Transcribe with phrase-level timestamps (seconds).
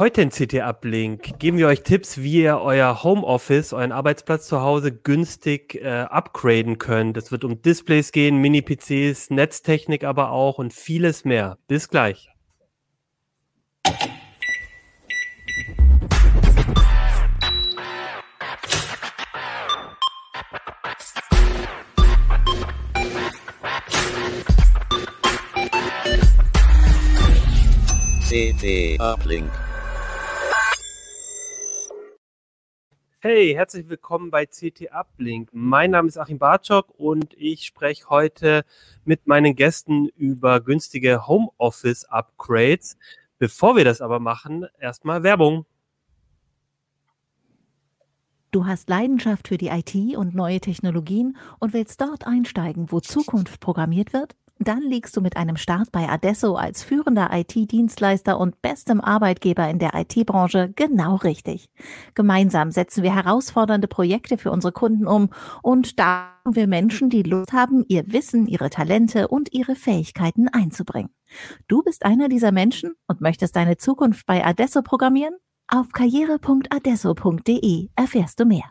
[0.00, 4.62] Heute in CT Uplink geben wir euch Tipps, wie ihr euer Homeoffice, euren Arbeitsplatz zu
[4.62, 7.18] Hause günstig äh, upgraden könnt.
[7.18, 11.58] Es wird um Displays gehen, Mini-PCs, Netztechnik aber auch und vieles mehr.
[11.68, 12.30] Bis gleich.
[28.30, 29.69] CT Uplink.
[33.22, 35.50] Hey, herzlich willkommen bei CT Uplink.
[35.52, 38.64] Mein Name ist Achim Bartschok und ich spreche heute
[39.04, 42.96] mit meinen Gästen über günstige Homeoffice-Upgrades.
[43.38, 45.66] Bevor wir das aber machen, erstmal Werbung.
[48.52, 53.60] Du hast Leidenschaft für die IT und neue Technologien und willst dort einsteigen, wo Zukunft
[53.60, 54.34] programmiert wird?
[54.62, 59.78] Dann liegst du mit einem Start bei Adesso als führender IT-Dienstleister und bestem Arbeitgeber in
[59.78, 61.70] der IT-Branche genau richtig.
[62.14, 65.30] Gemeinsam setzen wir herausfordernde Projekte für unsere Kunden um
[65.62, 70.48] und da haben wir Menschen, die Lust haben, ihr Wissen, ihre Talente und ihre Fähigkeiten
[70.48, 71.08] einzubringen.
[71.66, 75.36] Du bist einer dieser Menschen und möchtest deine Zukunft bei Adesso programmieren?
[75.68, 78.70] Auf karriere.adesso.de erfährst du mehr.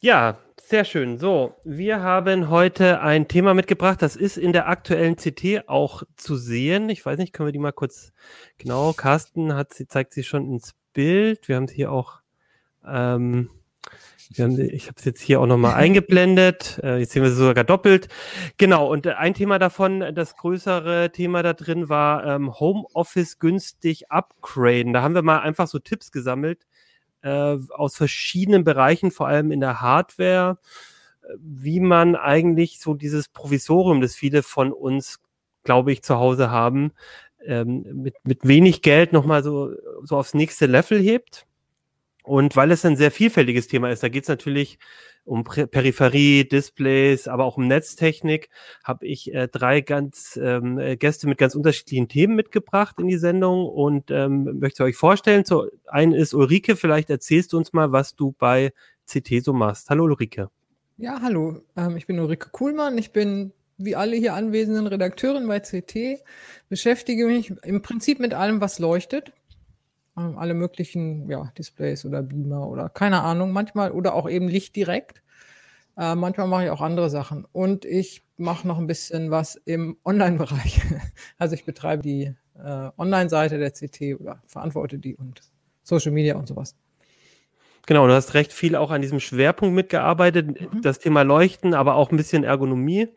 [0.00, 1.18] Ja, sehr schön.
[1.18, 6.34] So, wir haben heute ein Thema mitgebracht, das ist in der aktuellen CT auch zu
[6.34, 6.88] sehen.
[6.88, 8.12] Ich weiß nicht, können wir die mal kurz,
[8.58, 11.46] genau, Carsten hat sie, zeigt sie schon ins Bild.
[11.46, 12.20] Wir haben sie hier auch,
[12.84, 13.48] ähm,
[14.30, 16.80] wir haben, ich habe es jetzt hier auch nochmal eingeblendet.
[16.82, 18.08] Äh, jetzt sehen wir sie sogar doppelt.
[18.56, 24.92] Genau, und ein Thema davon, das größere Thema da drin war ähm, Homeoffice günstig upgraden.
[24.92, 26.66] Da haben wir mal einfach so Tipps gesammelt,
[27.26, 30.58] äh, aus verschiedenen Bereichen, vor allem in der Hardware,
[31.38, 35.18] wie man eigentlich so dieses Provisorium, das viele von uns,
[35.64, 36.92] glaube ich, zu Hause haben,
[37.44, 39.72] ähm, mit, mit wenig Geld nochmal so,
[40.04, 41.46] so aufs nächste Level hebt.
[42.22, 44.78] Und weil es ein sehr vielfältiges Thema ist, da geht es natürlich
[45.26, 48.48] um Peripherie, Displays, aber auch um Netztechnik,
[48.84, 53.18] habe ich äh, drei ganz ähm, äh, Gäste mit ganz unterschiedlichen Themen mitgebracht in die
[53.18, 55.44] Sendung und ähm, möchte euch vorstellen.
[55.44, 58.72] Zu einen ist Ulrike, vielleicht erzählst du uns mal, was du bei
[59.06, 59.90] CT so machst.
[59.90, 60.48] Hallo Ulrike.
[60.96, 61.60] Ja, hallo.
[61.76, 62.96] Ähm, ich bin Ulrike Kuhlmann.
[62.96, 66.22] Ich bin wie alle hier anwesenden Redakteurin bei CT,
[66.68, 69.32] beschäftige mich im Prinzip mit allem, was leuchtet.
[70.16, 74.76] Ähm, alle möglichen ja, Displays oder Beamer oder keine Ahnung, manchmal oder auch eben Licht
[74.76, 75.22] direkt.
[75.96, 77.46] Äh, manchmal mache ich auch andere Sachen.
[77.52, 80.80] Und ich mache noch ein bisschen was im Online-Bereich.
[81.38, 85.40] also ich betreibe die äh, Online-Seite der CT oder verantworte die und
[85.82, 86.74] Social Media und sowas.
[87.86, 90.82] Genau, du hast recht viel auch an diesem Schwerpunkt mitgearbeitet, mhm.
[90.82, 93.08] das Thema Leuchten, aber auch ein bisschen Ergonomie.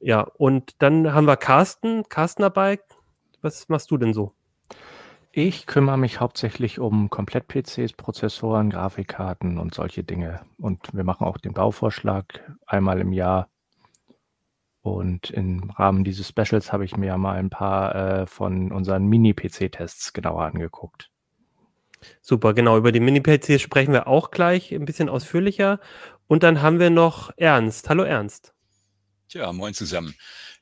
[0.00, 2.80] Ja, und dann haben wir Carsten, Carsten dabei.
[3.42, 4.32] Was machst du denn so?
[5.38, 10.40] Ich kümmere mich hauptsächlich um Komplett-PCs, Prozessoren, Grafikkarten und solche Dinge.
[10.56, 13.50] Und wir machen auch den Bauvorschlag einmal im Jahr.
[14.80, 20.14] Und im Rahmen dieses Specials habe ich mir mal ein paar äh, von unseren Mini-PC-Tests
[20.14, 21.10] genauer angeguckt.
[22.22, 22.78] Super, genau.
[22.78, 25.80] Über die Mini-PCs sprechen wir auch gleich ein bisschen ausführlicher.
[26.28, 27.90] Und dann haben wir noch Ernst.
[27.90, 28.54] Hallo Ernst.
[29.28, 30.14] Tja, moin zusammen.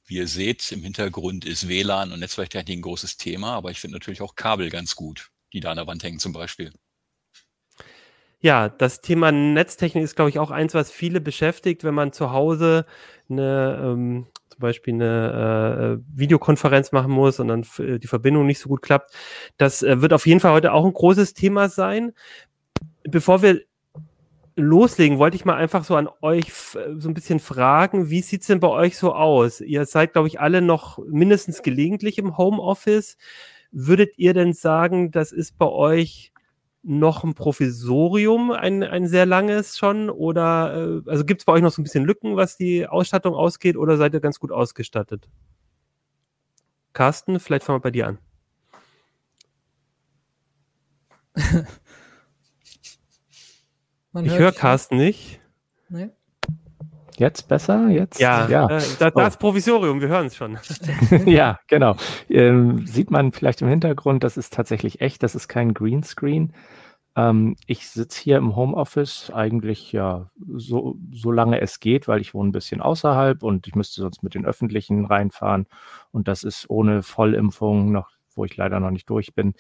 [0.07, 3.97] Wie ihr seht, im Hintergrund ist WLAN und Netzwerktechnik ein großes Thema, aber ich finde
[3.97, 6.73] natürlich auch Kabel ganz gut, die da an der Wand hängen zum Beispiel.
[8.41, 12.31] Ja, das Thema Netztechnik ist, glaube ich, auch eins, was viele beschäftigt, wenn man zu
[12.31, 12.85] Hause
[13.31, 18.69] eine, ähm, zum Beispiel eine äh, Videokonferenz machen muss und dann die Verbindung nicht so
[18.69, 19.15] gut klappt.
[19.57, 22.13] Das äh, wird auf jeden Fall heute auch ein großes Thema sein.
[23.05, 23.63] Bevor wir
[24.57, 28.61] loslegen, wollte ich mal einfach so an euch so ein bisschen fragen, wie sieht's denn
[28.61, 29.61] bei euch so aus?
[29.61, 33.17] Ihr seid, glaube ich, alle noch mindestens gelegentlich im Homeoffice.
[33.73, 36.33] Würdet ihr denn sagen, das ist bei euch
[36.85, 40.11] noch ein Provisorium, ein, ein sehr langes schon?
[40.11, 43.35] Oder äh, also gibt es bei euch noch so ein bisschen Lücken, was die Ausstattung
[43.35, 45.29] ausgeht, oder seid ihr ganz gut ausgestattet?
[46.93, 48.19] Carsten, vielleicht fangen wir bei dir an.
[54.15, 55.41] Man ich höre Carsten nicht.
[55.89, 56.09] Nee.
[57.17, 57.89] Jetzt besser?
[57.89, 58.21] Jetzt?
[58.21, 58.69] Ja, ja.
[58.69, 59.27] Äh, da, da oh.
[59.27, 60.57] ist Provisorium, wir hören es schon.
[61.27, 61.97] ja, genau.
[62.31, 66.53] Ähm, sieht man vielleicht im Hintergrund, das ist tatsächlich echt, das ist kein Greenscreen.
[67.17, 72.35] Ähm, ich sitze hier im Homeoffice eigentlich ja so, so lange es geht, weil ich
[72.35, 75.67] wohne ein bisschen außerhalb und ich müsste sonst mit den Öffentlichen reinfahren.
[76.13, 79.55] Und das ist ohne Vollimpfung noch wo ich leider noch nicht durch bin,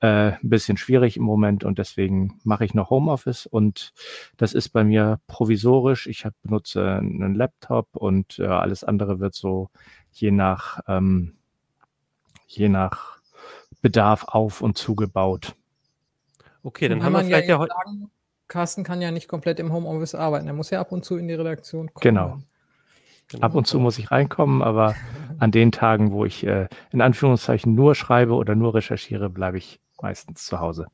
[0.00, 3.92] äh, ein bisschen schwierig im Moment und deswegen mache ich noch Homeoffice und
[4.36, 6.06] das ist bei mir provisorisch.
[6.06, 9.70] Ich hab, benutze einen Laptop und äh, alles andere wird so
[10.12, 11.34] je nach ähm,
[12.46, 13.20] je nach
[13.82, 15.54] Bedarf auf und zugebaut.
[16.62, 17.74] Okay, dann haben wir vielleicht ja, ja heute.
[18.48, 20.48] Carsten kann ja nicht komplett im Homeoffice arbeiten.
[20.48, 22.02] Er muss ja ab und zu in die Redaktion kommen.
[22.02, 22.42] Genau.
[23.30, 23.46] Genau.
[23.46, 24.94] Ab und zu muss ich reinkommen, aber
[25.38, 29.80] an den Tagen, wo ich äh, in Anführungszeichen nur schreibe oder nur recherchiere, bleibe ich
[30.00, 30.86] meistens zu Hause.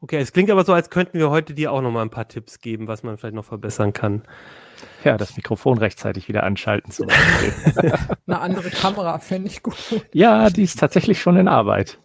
[0.00, 2.28] Okay, es klingt aber so, als könnten wir heute dir auch noch mal ein paar
[2.28, 4.22] Tipps geben, was man vielleicht noch verbessern kann.
[5.02, 7.92] Ja, das Mikrofon rechtzeitig wieder anschalten zum Beispiel.
[8.26, 9.76] Eine andere Kamera fände ich gut.
[10.12, 11.98] Ja, die ist tatsächlich schon in Arbeit.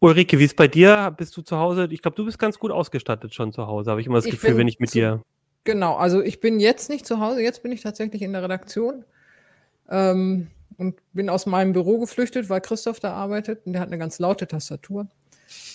[0.00, 1.14] Ulrike, wie ist bei dir?
[1.16, 1.88] Bist du zu Hause?
[1.90, 4.32] Ich glaube, du bist ganz gut ausgestattet schon zu Hause, habe ich immer das ich
[4.32, 5.22] Gefühl, wenn ich mit zu, dir.
[5.64, 9.04] Genau, also ich bin jetzt nicht zu Hause, jetzt bin ich tatsächlich in der Redaktion.
[9.90, 10.48] Ähm,
[10.80, 14.18] und bin aus meinem Büro geflüchtet, weil Christoph da arbeitet und der hat eine ganz
[14.18, 15.08] laute Tastatur.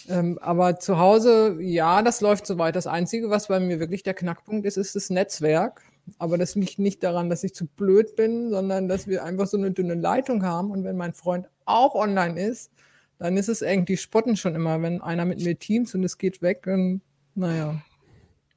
[0.10, 2.76] Ähm, aber zu Hause, ja, das läuft soweit.
[2.76, 5.84] Das Einzige, was bei mir wirklich der Knackpunkt ist, ist das Netzwerk.
[6.18, 9.58] Aber das liegt nicht daran, dass ich zu blöd bin, sondern dass wir einfach so
[9.58, 10.72] eine dünne Leitung haben.
[10.72, 12.72] Und wenn mein Freund auch online ist,
[13.20, 16.42] dann ist es irgendwie spotten schon immer, wenn einer mit mir teams und es geht
[16.42, 16.64] weg.
[16.66, 17.02] dann,
[17.36, 17.82] naja.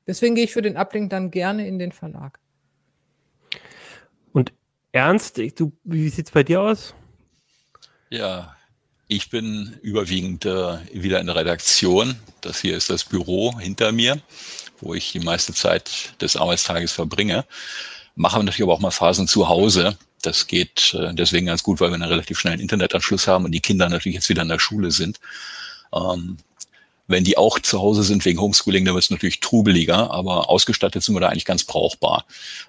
[0.08, 2.40] Deswegen gehe ich für den Uplink dann gerne in den Verlag.
[4.32, 4.52] Und
[4.90, 6.94] Ernst, du, wie sieht es bei dir aus?
[8.08, 8.56] Ja,
[9.06, 12.16] ich bin überwiegend äh, wieder in der Redaktion.
[12.40, 14.18] Das hier ist das Büro hinter mir,
[14.80, 17.44] wo ich die meiste Zeit des Arbeitstages verbringe.
[18.14, 19.98] Mache natürlich aber auch mal Phasen zu Hause.
[20.22, 23.60] Das geht äh, deswegen ganz gut, weil wir einen relativ schnellen Internetanschluss haben und die
[23.60, 25.20] Kinder natürlich jetzt wieder in der Schule sind.
[25.92, 26.38] Ähm,
[27.08, 31.02] wenn die auch zu Hause sind wegen Homeschooling, dann wird es natürlich trubeliger, aber ausgestattet
[31.02, 32.24] sind wir da eigentlich ganz brauchbar.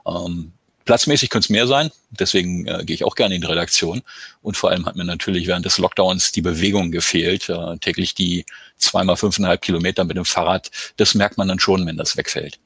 [0.08, 0.54] Ähm,
[0.90, 4.02] Platzmäßig könnte es mehr sein, deswegen äh, gehe ich auch gerne in die Redaktion.
[4.42, 7.48] Und vor allem hat mir natürlich während des Lockdowns die Bewegung gefehlt.
[7.48, 8.44] Äh, täglich die
[8.76, 12.58] zweimal fünfeinhalb Kilometer mit dem Fahrrad, das merkt man dann schon, wenn das wegfällt.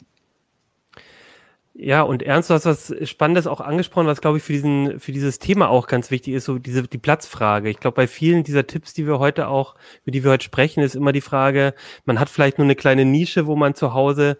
[1.76, 5.12] Ja, und Ernst, du hast was Spannendes auch angesprochen, was glaube ich für diesen, für
[5.12, 7.68] dieses Thema auch ganz wichtig ist, so diese, die Platzfrage.
[7.70, 9.74] Ich glaube, bei vielen dieser Tipps, die wir heute auch,
[10.04, 11.74] über die wir heute sprechen, ist immer die Frage,
[12.06, 14.38] man hat vielleicht nur eine kleine Nische, wo man zu Hause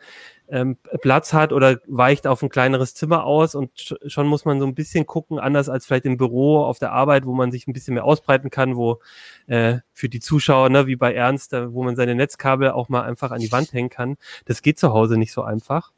[0.48, 4.68] ähm, Platz hat oder weicht auf ein kleineres Zimmer aus und schon muss man so
[4.68, 7.74] ein bisschen gucken, anders als vielleicht im Büro auf der Arbeit, wo man sich ein
[7.74, 9.00] bisschen mehr ausbreiten kann, wo
[9.48, 13.32] äh, für die Zuschauer, ne, wie bei Ernst, wo man seine Netzkabel auch mal einfach
[13.32, 14.18] an die Wand hängen kann.
[14.46, 15.92] Das geht zu Hause nicht so einfach.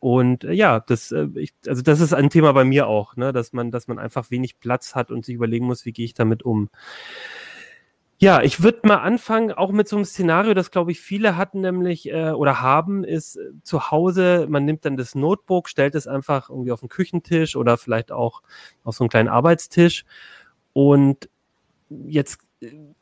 [0.00, 3.32] Und äh, ja, das, äh, ich, also das ist ein Thema bei mir auch, ne,
[3.32, 6.14] dass man, dass man einfach wenig Platz hat und sich überlegen muss, wie gehe ich
[6.14, 6.70] damit um.
[8.18, 11.60] Ja, ich würde mal anfangen, auch mit so einem Szenario, das glaube ich viele hatten
[11.60, 16.06] nämlich äh, oder haben, ist äh, zu Hause, man nimmt dann das Notebook, stellt es
[16.06, 18.42] einfach irgendwie auf den Küchentisch oder vielleicht auch
[18.84, 20.04] auf so einen kleinen Arbeitstisch
[20.74, 21.30] und
[21.88, 22.40] jetzt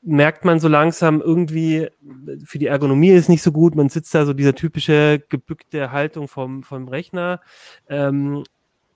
[0.03, 1.89] merkt man so langsam irgendwie,
[2.45, 6.29] für die Ergonomie ist nicht so gut, man sitzt da so diese typische gebückte Haltung
[6.29, 7.41] vom, vom Rechner
[7.89, 8.45] ähm,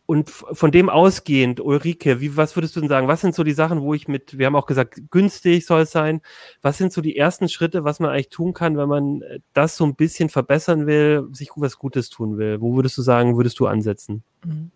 [0.07, 3.09] und von dem ausgehend, Ulrike, wie, was würdest du denn sagen?
[3.09, 5.91] Was sind so die Sachen, wo ich mit, wir haben auch gesagt, günstig soll es
[5.91, 6.21] sein.
[6.61, 9.77] Was sind so die ersten Schritte, was man eigentlich tun kann, wenn man äh, das
[9.77, 12.61] so ein bisschen verbessern will, sich was Gutes tun will?
[12.61, 14.23] Wo würdest du sagen, würdest du ansetzen?
[14.45, 14.71] Mhm.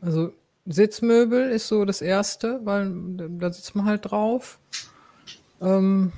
[0.00, 0.32] Also
[0.66, 2.92] Sitzmöbel ist so das Erste, weil
[3.38, 4.60] da sitzt man halt drauf.
[5.62, 6.12] Ähm,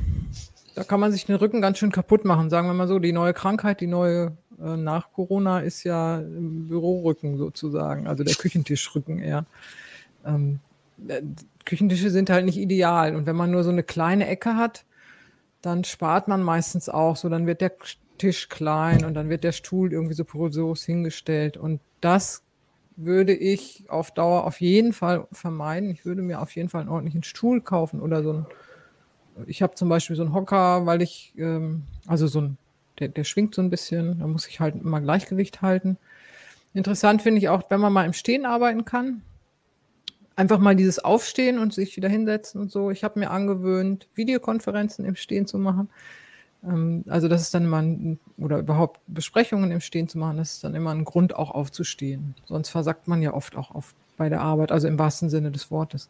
[0.75, 2.99] da kann man sich den Rücken ganz schön kaputt machen, sagen wir mal so.
[2.99, 9.19] Die neue Krankheit, die neue äh, nach Corona ist ja Bürorücken sozusagen, also der Küchentischrücken
[9.19, 9.47] eher.
[10.25, 10.61] Ähm,
[11.07, 11.23] äh,
[11.65, 13.15] Küchentische sind halt nicht ideal.
[13.15, 14.85] Und wenn man nur so eine kleine Ecke hat,
[15.63, 17.29] dann spart man meistens auch so.
[17.29, 17.73] Dann wird der
[18.19, 21.57] Tisch klein und dann wird der Stuhl irgendwie so porös hingestellt.
[21.57, 22.43] Und das
[22.97, 25.91] würde ich auf Dauer auf jeden Fall vermeiden.
[25.91, 28.47] Ich würde mir auf jeden Fall einen ordentlichen Stuhl kaufen oder so ein.
[29.47, 32.59] Ich habe zum Beispiel so einen Hocker, weil ich, ähm, also so ein
[32.99, 35.97] der, der schwingt so ein bisschen, da muss ich halt immer Gleichgewicht halten.
[36.75, 39.23] Interessant finde ich auch, wenn man mal im Stehen arbeiten kann.
[40.37, 42.91] Einfach mal dieses Aufstehen und sich wieder hinsetzen und so.
[42.91, 45.89] Ich habe mir angewöhnt, Videokonferenzen im Stehen zu machen.
[46.65, 50.55] Ähm, also das ist dann immer ein, oder überhaupt Besprechungen im Stehen zu machen, das
[50.55, 52.35] ist dann immer ein Grund, auch aufzustehen.
[52.47, 55.71] Sonst versagt man ja oft auch auf, bei der Arbeit, also im wahrsten Sinne des
[55.71, 56.09] Wortes.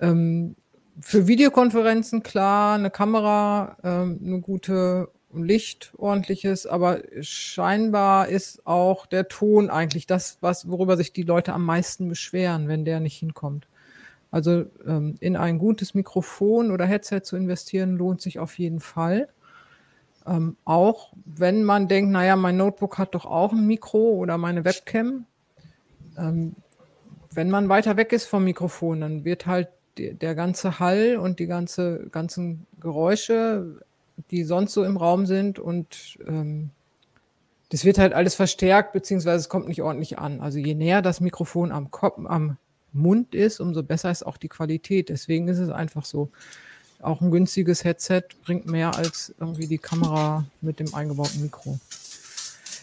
[0.00, 0.56] Ähm,
[1.00, 9.28] für Videokonferenzen klar, eine Kamera, ähm, eine gute Licht ordentliches, aber scheinbar ist auch der
[9.28, 13.66] Ton eigentlich das, was, worüber sich die Leute am meisten beschweren, wenn der nicht hinkommt.
[14.30, 19.28] Also ähm, in ein gutes Mikrofon oder Headset zu investieren, lohnt sich auf jeden Fall.
[20.26, 24.64] Ähm, auch wenn man denkt, naja, mein Notebook hat doch auch ein Mikro oder meine
[24.64, 25.26] Webcam.
[26.16, 26.54] Ähm,
[27.30, 29.68] wenn man weiter weg ist vom Mikrofon, dann wird halt
[29.98, 33.80] der, der ganze Hall und die ganze, ganzen Geräusche
[34.30, 36.70] die sonst so im Raum sind und ähm,
[37.70, 40.40] das wird halt alles verstärkt, beziehungsweise es kommt nicht ordentlich an.
[40.40, 42.58] Also je näher das Mikrofon am Kopf, am
[42.92, 45.08] Mund ist, umso besser ist auch die Qualität.
[45.08, 46.28] Deswegen ist es einfach so.
[47.00, 51.80] Auch ein günstiges Headset bringt mehr als irgendwie die Kamera mit dem eingebauten Mikro.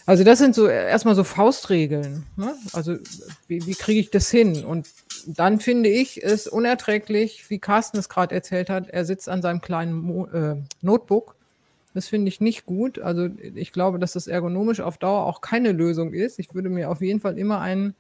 [0.10, 2.26] Also das sind so erstmal so Faustregeln.
[2.36, 2.56] Ne?
[2.74, 2.96] Also
[3.48, 4.66] wie, wie kriege ich das hin?
[4.66, 4.88] Und
[5.28, 8.90] dann finde ich es unerträglich, wie Carsten es gerade erzählt hat.
[8.90, 11.36] Er sitzt an seinem kleinen Mo äh, Notebook.
[11.94, 12.98] Das finde ich nicht gut.
[12.98, 16.40] Also ich glaube, dass das ergonomisch auf Dauer auch keine Lösung ist.
[16.40, 17.94] Ich würde mir auf jeden Fall immer einen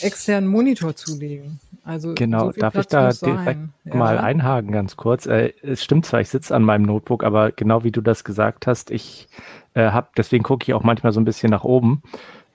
[0.00, 1.60] externen Monitor zulegen.
[1.84, 3.94] Also genau, so darf Platz ich da direkt ja.
[3.94, 5.26] mal einhaken ganz kurz?
[5.26, 8.66] Äh, es stimmt zwar, ich sitze an meinem Notebook, aber genau wie du das gesagt
[8.66, 9.28] hast, ich
[9.76, 12.02] äh, habe, deswegen gucke ich auch manchmal so ein bisschen nach oben,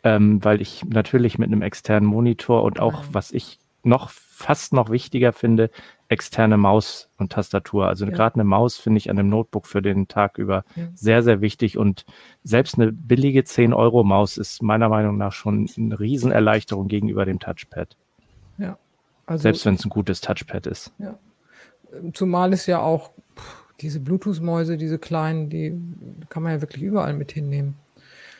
[0.04, 4.90] ähm, weil ich natürlich mit einem externen Monitor und auch, was ich noch fast noch
[4.90, 5.70] wichtiger finde,
[6.10, 7.88] externe Maus und Tastatur.
[7.88, 8.12] Also ja.
[8.12, 10.88] gerade eine Maus finde ich an einem Notebook für den Tag über ja.
[10.96, 11.78] sehr, sehr wichtig.
[11.78, 12.06] Und
[12.44, 17.98] selbst eine billige 10-Euro-Maus ist meiner Meinung nach schon eine Riesenerleichterung gegenüber dem Touchpad.
[18.58, 18.78] Ja.
[19.28, 20.92] Also, selbst wenn es ein gutes Touchpad ist.
[20.98, 21.18] Ja.
[22.14, 23.12] Zumal es ja auch
[23.82, 25.78] diese Bluetooth-Mäuse, diese kleinen, die
[26.30, 27.76] kann man ja wirklich überall mit hinnehmen.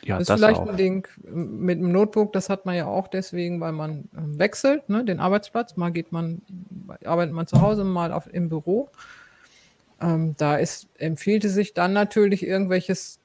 [0.04, 0.68] Ja, das ist das vielleicht auch.
[0.68, 4.88] ein Ding mit dem Notebook, das hat man ja auch deswegen, weil man ähm, wechselt,
[4.88, 5.76] ne, den Arbeitsplatz.
[5.76, 6.42] Mal geht man,
[7.04, 8.88] arbeitet man zu Hause, mal auf, im Büro.
[10.00, 13.20] Ähm, da ist, empfiehlt es sich dann natürlich, irgendwelches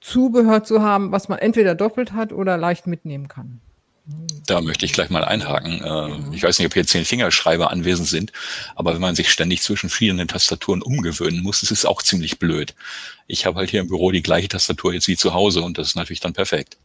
[0.00, 3.60] Zubehör zu haben, was man entweder doppelt hat oder leicht mitnehmen kann.
[4.46, 5.82] Da möchte ich gleich mal einhaken.
[5.84, 8.32] Äh, ich weiß nicht, ob hier zehn Fingerschreiber anwesend sind,
[8.74, 12.74] aber wenn man sich ständig zwischen verschiedenen Tastaturen umgewöhnen muss, ist es auch ziemlich blöd.
[13.26, 15.88] Ich habe halt hier im Büro die gleiche Tastatur jetzt wie zu Hause und das
[15.88, 16.78] ist natürlich dann perfekt.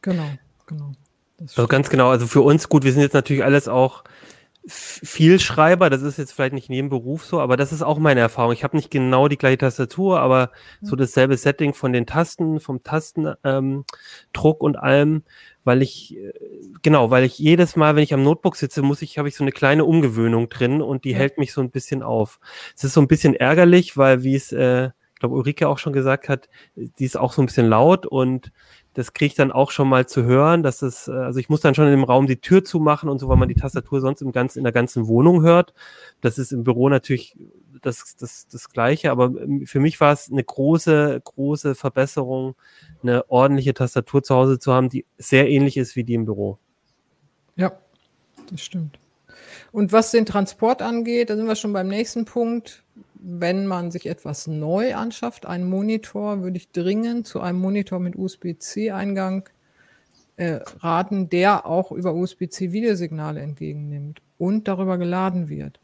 [0.00, 0.30] Genau,
[0.66, 0.94] genau.
[1.38, 2.10] Also ganz genau.
[2.10, 4.04] Also für uns gut, wir sind jetzt natürlich alles auch
[4.68, 7.98] viel Schreiber, das ist jetzt vielleicht nicht in jedem Beruf so, aber das ist auch
[7.98, 8.52] meine Erfahrung.
[8.52, 12.82] Ich habe nicht genau die gleiche Tastatur, aber so dasselbe Setting von den Tasten, vom
[12.84, 13.84] Tastendruck ähm,
[14.58, 15.24] und allem
[15.64, 16.32] weil ich äh,
[16.82, 19.44] genau, weil ich jedes Mal, wenn ich am Notebook sitze, muss ich habe ich so
[19.44, 22.40] eine kleine Umgewöhnung drin und die hält mich so ein bisschen auf.
[22.76, 25.92] Es ist so ein bisschen ärgerlich, weil wie es äh, ich glaube Ulrike auch schon
[25.92, 28.50] gesagt hat, die ist auch so ein bisschen laut und
[28.94, 31.60] das kriege ich dann auch schon mal zu hören, dass es, äh, also ich muss
[31.60, 34.20] dann schon in dem Raum die Tür zumachen und so, weil man die Tastatur sonst
[34.20, 35.72] im ganzen, in der ganzen Wohnung hört.
[36.20, 37.36] Das ist im Büro natürlich
[37.82, 42.54] das, das, das Gleiche, aber ähm, für mich war es eine große, große Verbesserung,
[43.02, 46.58] eine ordentliche Tastatur zu Hause zu haben, die sehr ähnlich ist wie die im Büro.
[47.56, 47.72] Ja,
[48.50, 48.98] das stimmt.
[49.72, 52.82] Und was den Transport angeht, da sind wir schon beim nächsten Punkt.
[53.14, 58.16] Wenn man sich etwas neu anschafft, einen Monitor, würde ich dringend zu einem Monitor mit
[58.16, 59.48] USB-C-Eingang
[60.36, 65.78] äh, raten, der auch über USB-C Videosignale entgegennimmt und darüber geladen wird.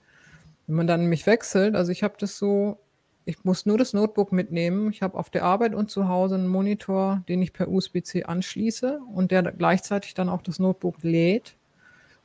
[0.68, 2.78] Wenn man dann nämlich wechselt, also ich habe das so,
[3.24, 4.90] ich muss nur das Notebook mitnehmen.
[4.92, 9.00] Ich habe auf der Arbeit und zu Hause einen Monitor, den ich per USB-C anschließe
[9.12, 11.56] und der gleichzeitig dann auch das Notebook lädt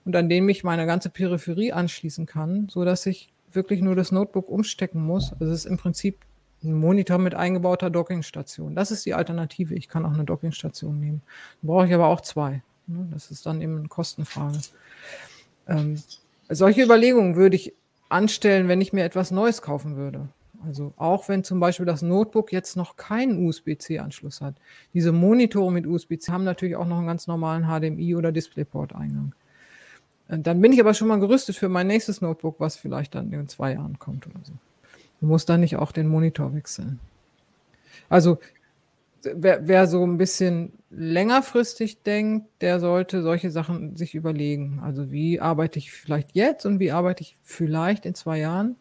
[0.05, 4.11] und an dem ich meine ganze Peripherie anschließen kann, so dass ich wirklich nur das
[4.11, 5.31] Notebook umstecken muss.
[5.33, 6.19] Also es ist im Prinzip
[6.63, 8.75] ein Monitor mit eingebauter Dockingstation.
[8.75, 9.75] Das ist die Alternative.
[9.75, 11.21] Ich kann auch eine Dockingstation nehmen.
[11.61, 12.61] Brauche ich aber auch zwei.
[12.87, 13.07] Ne?
[13.11, 14.59] Das ist dann eben eine Kostenfrage.
[15.67, 16.01] Ähm,
[16.49, 17.73] solche Überlegungen würde ich
[18.13, 20.29] anstellen, wenn ich mir etwas Neues kaufen würde.
[20.65, 24.55] Also auch wenn zum Beispiel das Notebook jetzt noch keinen USB-C-Anschluss hat.
[24.93, 29.33] Diese Monitore mit USB-C haben natürlich auch noch einen ganz normalen HDMI- oder DisplayPort-Eingang.
[30.29, 33.33] Äh, dann bin ich aber schon mal gerüstet für mein nächstes Notebook, was vielleicht dann
[33.33, 34.53] in zwei Jahren kommt oder so.
[35.19, 36.99] Du musst dann nicht auch den Monitor wechseln.
[38.09, 38.39] Also
[39.33, 44.79] wer, wer so ein bisschen längerfristig denkt, der sollte solche Sachen sich überlegen.
[44.83, 48.75] Also wie arbeite ich vielleicht jetzt und wie arbeite ich vielleicht in zwei Jahren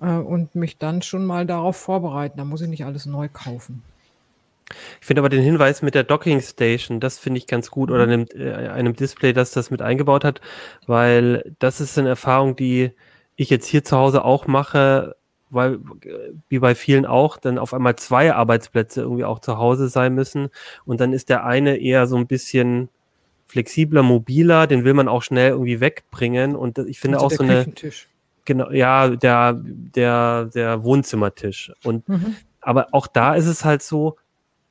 [0.00, 2.38] äh, und mich dann schon mal darauf vorbereiten.
[2.38, 3.82] Da muss ich nicht alles neu kaufen.
[5.00, 8.02] Ich finde aber den Hinweis mit der Docking Station, das finde ich ganz gut, oder
[8.02, 10.40] einem, äh, einem Display, das das mit eingebaut hat,
[10.86, 12.92] weil das ist eine Erfahrung, die
[13.36, 15.16] ich jetzt hier zu Hause auch mache,
[15.50, 15.78] weil,
[16.48, 20.48] wie bei vielen auch, dann auf einmal zwei Arbeitsplätze irgendwie auch zu Hause sein müssen.
[20.84, 22.88] Und dann ist der eine eher so ein bisschen
[23.46, 26.54] flexibler, mobiler, den will man auch schnell irgendwie wegbringen.
[26.54, 27.66] Und ich finde also auch so eine.
[28.44, 31.70] Genau, ja, der, der, der Wohnzimmertisch.
[31.84, 32.36] Und mhm.
[32.62, 34.16] aber auch da ist es halt so,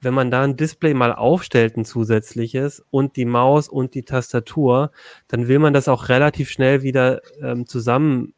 [0.02, 4.92] wenn man da ein Display mal aufstellt, ein zusätzliches, und die Maus und die Tastatur,
[5.28, 8.34] dann will man das auch relativ schnell wieder ähm, zusammentun.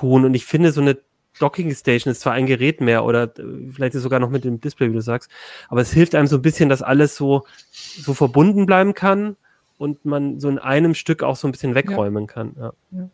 [0.00, 0.98] Und ich finde, so eine
[1.38, 4.60] Docking Station ist zwar ein Gerät mehr oder äh, vielleicht ist sogar noch mit dem
[4.60, 5.30] Display, wie du sagst,
[5.68, 9.36] aber es hilft einem so ein bisschen, dass alles so, so verbunden bleiben kann
[9.78, 12.32] und man so in einem Stück auch so ein bisschen wegräumen ja.
[12.32, 12.56] kann.
[12.58, 12.72] Ja.
[12.92, 13.08] ja.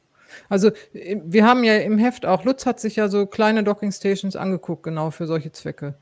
[0.49, 4.37] Also wir haben ja im Heft auch, Lutz hat sich ja so kleine Docking Stations
[4.37, 5.95] angeguckt, genau für solche Zwecke.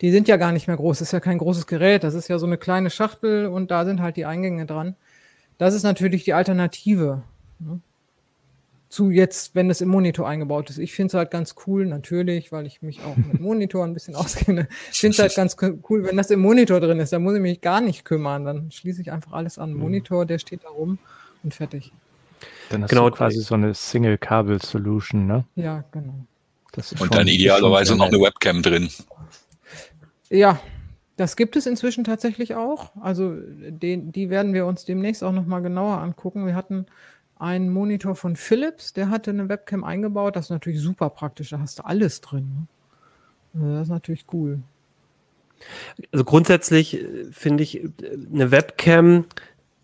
[0.00, 2.28] Die sind ja gar nicht mehr groß, das ist ja kein großes Gerät, das ist
[2.28, 4.96] ja so eine kleine Schachtel und da sind halt die Eingänge dran.
[5.56, 7.22] Das ist natürlich die Alternative.
[7.58, 7.80] Ne?
[8.88, 10.78] Zu jetzt, wenn es im Monitor eingebaut ist.
[10.78, 14.14] Ich finde es halt ganz cool, natürlich, weil ich mich auch mit Monitor ein bisschen
[14.16, 14.68] auskenne.
[14.90, 15.56] Ich finde es halt ganz
[15.88, 17.12] cool, wenn das im Monitor drin ist.
[17.12, 18.44] Da muss ich mich gar nicht kümmern.
[18.44, 19.74] Dann schließe ich einfach alles an.
[19.74, 19.80] Mhm.
[19.80, 20.98] Monitor, der steht da rum
[21.42, 21.92] und fertig.
[22.70, 25.44] Dann hast genau, du quasi so eine Single-Kabel-Solution, ne?
[25.56, 26.14] Ja, genau.
[27.00, 28.88] und dann idealerweise noch eine Webcam drin.
[30.30, 30.60] Ja,
[31.16, 32.92] das gibt es inzwischen tatsächlich auch.
[33.00, 36.46] Also den, die werden wir uns demnächst auch nochmal genauer angucken.
[36.46, 36.86] Wir hatten
[37.38, 40.36] einen Monitor von Philips, der hatte eine Webcam eingebaut.
[40.36, 42.48] Das ist natürlich super praktisch, da hast du alles drin.
[42.48, 42.66] Ne?
[43.54, 44.60] Also das ist natürlich cool.
[46.12, 47.90] Also grundsätzlich äh, finde ich äh,
[48.32, 49.24] eine Webcam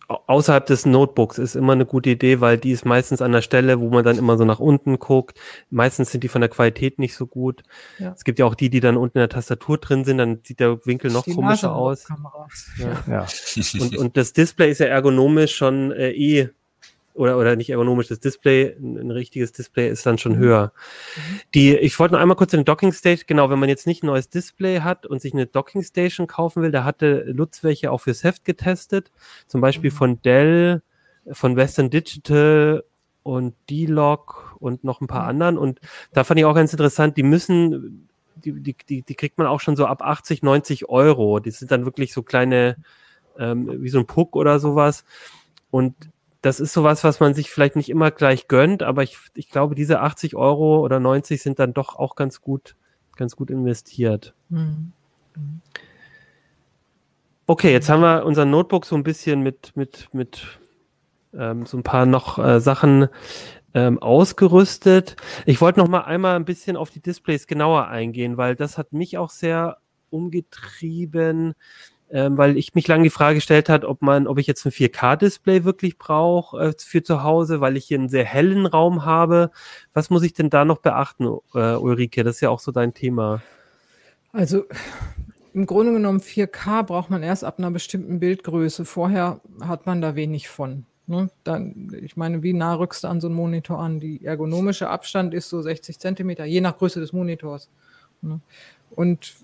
[0.08, 3.80] außerhalb des Notebooks ist immer eine gute Idee, weil die ist meistens an der Stelle,
[3.80, 5.38] wo man dann immer so nach unten guckt.
[5.70, 7.62] Meistens sind die von der Qualität nicht so gut.
[7.98, 8.12] Ja.
[8.12, 10.60] Es gibt ja auch die, die dann unten in der Tastatur drin sind, dann sieht
[10.60, 12.06] der Winkel noch komischer aus.
[12.78, 13.04] Ja.
[13.08, 13.26] Ja.
[13.80, 16.50] Und, und das Display ist ja ergonomisch schon äh, eh
[17.14, 20.38] oder, oder nicht ergonomisch, das Display, ein, richtiges Display ist dann schon mhm.
[20.38, 20.72] höher.
[21.16, 21.40] Mhm.
[21.54, 24.08] Die, ich wollte noch einmal kurz den Docking Station, genau, wenn man jetzt nicht ein
[24.08, 27.98] neues Display hat und sich eine Docking Station kaufen will, da hatte Lutz welche auch
[27.98, 29.12] fürs Heft getestet,
[29.46, 29.94] zum Beispiel mhm.
[29.94, 30.82] von Dell,
[31.30, 32.84] von Western Digital
[33.22, 35.80] und D-Log und noch ein paar anderen und
[36.12, 39.60] da fand ich auch ganz interessant, die müssen, die, die, die, die kriegt man auch
[39.60, 42.76] schon so ab 80, 90 Euro, die sind dann wirklich so kleine,
[43.38, 45.04] ähm, wie so ein Puck oder sowas
[45.70, 45.94] und
[46.44, 49.74] das ist sowas, was man sich vielleicht nicht immer gleich gönnt, aber ich, ich glaube,
[49.74, 52.76] diese 80 Euro oder 90 sind dann doch auch ganz gut,
[53.16, 54.34] ganz gut investiert.
[54.50, 54.92] Mhm.
[57.46, 60.58] Okay, jetzt haben wir unser Notebook so ein bisschen mit, mit, mit
[61.32, 63.08] ähm, so ein paar noch äh, Sachen
[63.72, 65.16] ähm, ausgerüstet.
[65.46, 68.92] Ich wollte noch mal einmal ein bisschen auf die Displays genauer eingehen, weil das hat
[68.92, 69.78] mich auch sehr
[70.10, 71.54] umgetrieben
[72.14, 74.70] ähm, weil ich mich lange die Frage gestellt hat, ob man, ob ich jetzt ein
[74.70, 79.50] 4K-Display wirklich brauche äh, für zu Hause, weil ich hier einen sehr hellen Raum habe.
[79.94, 82.22] Was muss ich denn da noch beachten, äh, Ulrike?
[82.22, 83.42] Das ist ja auch so dein Thema.
[84.32, 84.62] Also
[85.54, 88.84] im Grunde genommen 4K braucht man erst ab einer bestimmten Bildgröße.
[88.84, 90.86] Vorher hat man da wenig von.
[91.08, 91.30] Ne?
[91.42, 93.98] Dann, ich meine, wie nah rückst du an so einen Monitor an?
[93.98, 97.70] Die ergonomische Abstand ist so 60 Zentimeter, je nach Größe des Monitors.
[98.22, 98.38] Ne?
[98.92, 99.34] Und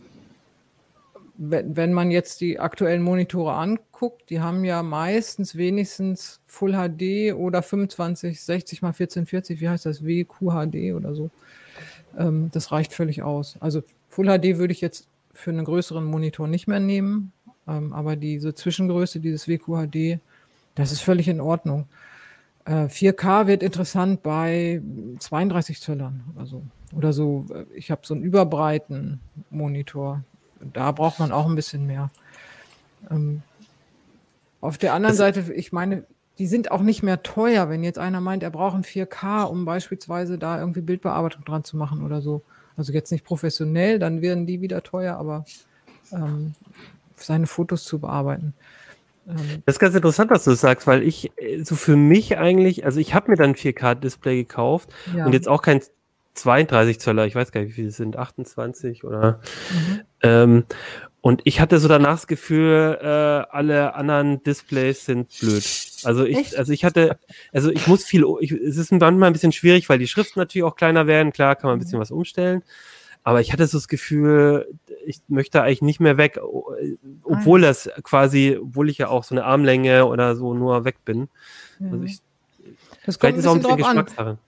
[1.43, 7.63] wenn, man jetzt die aktuellen Monitore anguckt, die haben ja meistens wenigstens Full HD oder
[7.63, 11.31] 25, 60 mal 1440, wie heißt das, WQHD oder so.
[12.19, 13.57] Ähm, das reicht völlig aus.
[13.61, 17.33] Also Full HD würde ich jetzt für einen größeren Monitor nicht mehr nehmen,
[17.67, 20.21] ähm, aber diese Zwischengröße, dieses WQHD,
[20.75, 21.87] das ist völlig in Ordnung.
[22.67, 24.83] Äh, 4K wird interessant bei
[25.19, 26.63] 32 Zöllern oder so.
[26.95, 30.23] Oder so, äh, ich habe so einen überbreiten Monitor,
[30.61, 32.11] da braucht man auch ein bisschen mehr.
[33.11, 33.43] Ähm,
[34.61, 36.05] auf der anderen das Seite, ich meine,
[36.39, 39.65] die sind auch nicht mehr teuer, wenn jetzt einer meint, er braucht ein 4K, um
[39.65, 42.43] beispielsweise da irgendwie Bildbearbeitung dran zu machen oder so.
[42.77, 45.45] Also jetzt nicht professionell, dann werden die wieder teuer, aber
[46.13, 46.55] ähm,
[47.17, 48.55] seine Fotos zu bearbeiten.
[49.29, 52.85] Ähm, das ist ganz interessant, was du sagst, weil ich äh, so für mich eigentlich,
[52.85, 55.27] also ich habe mir dann ein 4K-Display gekauft ja.
[55.27, 55.83] und jetzt auch kein
[56.35, 59.41] 32 Zöller, ich weiß gar nicht, wie viele es sind, 28 oder.
[59.71, 60.01] Mhm.
[60.23, 60.65] Ähm,
[61.23, 65.65] und ich hatte so danach das Gefühl, äh, alle anderen Displays sind blöd.
[66.05, 66.57] Also ich, Echt?
[66.57, 67.19] also ich hatte,
[67.53, 70.65] also ich muss viel, ich, es ist manchmal ein bisschen schwierig, weil die Schriften natürlich
[70.65, 71.33] auch kleiner werden.
[71.33, 72.03] Klar, kann man ein bisschen mhm.
[72.03, 72.63] was umstellen.
[73.23, 74.67] Aber ich hatte so das Gefühl,
[75.05, 76.41] ich möchte eigentlich nicht mehr weg,
[77.23, 77.69] obwohl ah.
[77.69, 81.29] das quasi, obwohl ich ja auch so eine Armlänge oder so nur weg bin.
[81.79, 81.93] Mhm.
[81.93, 82.19] Also ich,
[83.05, 84.39] das kommt ein bisschen drauf an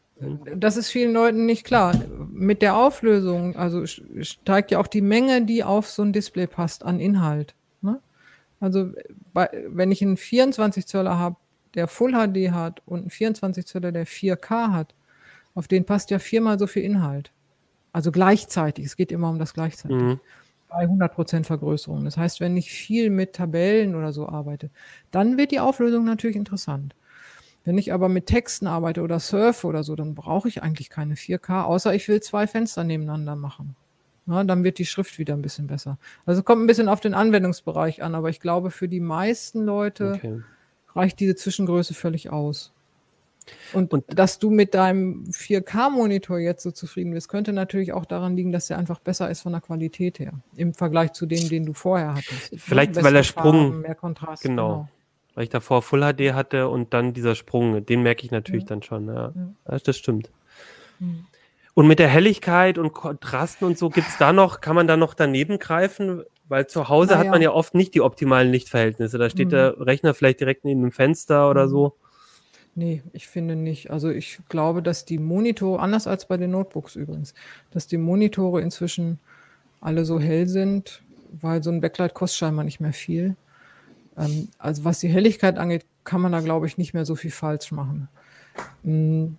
[0.56, 1.94] das ist vielen Leuten nicht klar.
[2.30, 6.84] Mit der Auflösung, also steigt ja auch die Menge, die auf so ein Display passt,
[6.84, 7.54] an Inhalt.
[7.80, 8.00] Ne?
[8.60, 8.92] Also
[9.32, 11.36] bei, wenn ich einen 24 Zöller habe,
[11.74, 14.94] der Full HD hat und einen 24 Zöller, der 4K hat,
[15.54, 17.32] auf den passt ja viermal so viel Inhalt.
[17.92, 19.96] Also gleichzeitig, es geht immer um das gleichzeitig.
[19.96, 20.20] Mhm.
[20.68, 22.04] Bei 100% Vergrößerung.
[22.04, 24.70] Das heißt, wenn ich viel mit Tabellen oder so arbeite,
[25.10, 26.94] dann wird die Auflösung natürlich interessant.
[27.64, 31.14] Wenn ich aber mit Texten arbeite oder surfe oder so, dann brauche ich eigentlich keine
[31.14, 33.76] 4K, außer ich will zwei Fenster nebeneinander machen.
[34.26, 35.98] Na, dann wird die Schrift wieder ein bisschen besser.
[36.26, 40.12] Also kommt ein bisschen auf den Anwendungsbereich an, aber ich glaube, für die meisten Leute
[40.16, 40.40] okay.
[40.94, 42.72] reicht diese Zwischengröße völlig aus.
[43.72, 48.36] Und, und, dass du mit deinem 4K-Monitor jetzt so zufrieden bist, könnte natürlich auch daran
[48.36, 50.32] liegen, dass der einfach besser ist von der Qualität her.
[50.54, 52.54] Im Vergleich zu dem, den du vorher hattest.
[52.56, 53.54] Vielleicht, weil der Sprung.
[53.54, 54.42] Farben, mehr Kontrast.
[54.44, 54.68] Genau.
[54.68, 54.88] genau
[55.34, 58.68] weil ich davor Full HD hatte und dann dieser Sprung, den merke ich natürlich ja.
[58.68, 59.08] dann schon.
[59.08, 59.32] Ja.
[59.68, 59.78] ja.
[59.78, 60.30] das stimmt.
[60.98, 61.26] Mhm.
[61.74, 64.96] Und mit der Helligkeit und Kontrasten und so, gibt es da noch, kann man da
[64.96, 66.22] noch daneben greifen?
[66.48, 69.16] Weil zu Hause Na, hat man ja oft nicht die optimalen Lichtverhältnisse.
[69.16, 69.52] Da steht mhm.
[69.52, 71.70] der Rechner vielleicht direkt neben dem Fenster oder mhm.
[71.70, 71.96] so.
[72.74, 73.90] Nee, ich finde nicht.
[73.90, 77.34] Also ich glaube, dass die Monitore, anders als bei den Notebooks übrigens,
[77.70, 79.18] dass die Monitore inzwischen
[79.80, 81.02] alle so hell sind,
[81.40, 83.36] weil so ein Backlight kostet scheinbar nicht mehr viel.
[84.16, 87.30] Ähm, also was die Helligkeit angeht, kann man da, glaube ich, nicht mehr so viel
[87.30, 88.08] falsch machen.
[88.82, 89.36] Mhm.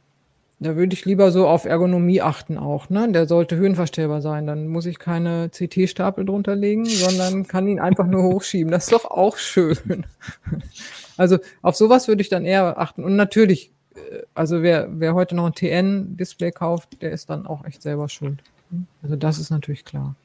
[0.59, 2.89] Da würde ich lieber so auf Ergonomie achten auch.
[2.89, 3.11] Ne?
[3.11, 4.47] Der sollte höhenverstellbar sein.
[4.47, 8.71] Dann muss ich keine CT-Stapel drunter legen, sondern kann ihn einfach nur hochschieben.
[8.71, 9.77] Das ist doch auch schön.
[11.15, 13.03] Also auf sowas würde ich dann eher achten.
[13.03, 17.65] Und natürlich, äh, also wer, wer heute noch ein TN-Display kauft, der ist dann auch
[17.65, 18.41] echt selber schuld.
[19.03, 20.15] Also das ist natürlich klar.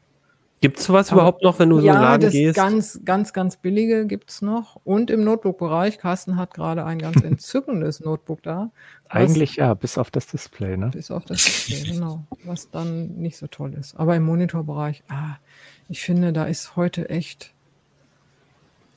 [0.61, 2.57] Gibt es sowas Aber, überhaupt noch, wenn du ja, so Laden das gehst?
[2.57, 4.81] ganz, ganz, ganz billige gibt es noch.
[4.85, 8.71] Und im Notebook-Bereich, Carsten hat gerade ein ganz entzückendes Notebook da.
[9.09, 10.91] Eigentlich ja, bis auf das Display, ne?
[10.93, 12.25] Bis auf das Display, genau.
[12.45, 13.97] Was dann nicht so toll ist.
[13.97, 15.37] Aber im Monitorbereich, ah,
[15.89, 17.55] ich finde, da ist heute echt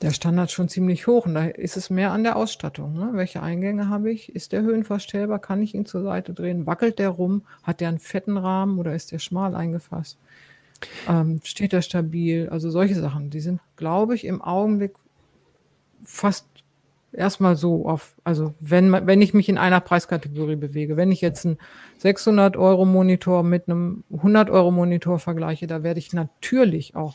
[0.02, 1.26] der Standard schon ziemlich hoch.
[1.26, 2.94] Und da ist es mehr an der Ausstattung.
[2.94, 3.10] Ne?
[3.12, 4.34] Welche Eingänge habe ich?
[4.34, 5.38] Ist der höhenverstellbar?
[5.38, 6.66] Kann ich ihn zur Seite drehen?
[6.66, 7.42] Wackelt der rum?
[7.62, 10.18] Hat der einen fetten Rahmen oder ist der schmal eingefasst?
[11.08, 12.48] Ähm, steht er stabil?
[12.48, 14.92] Also solche Sachen, die sind, glaube ich, im Augenblick
[16.04, 16.46] fast
[17.12, 21.44] erstmal so auf, also wenn, wenn ich mich in einer Preiskategorie bewege, wenn ich jetzt
[21.44, 21.58] einen
[21.98, 27.14] 600 Euro Monitor mit einem 100 Euro Monitor vergleiche, da werde ich natürlich auch,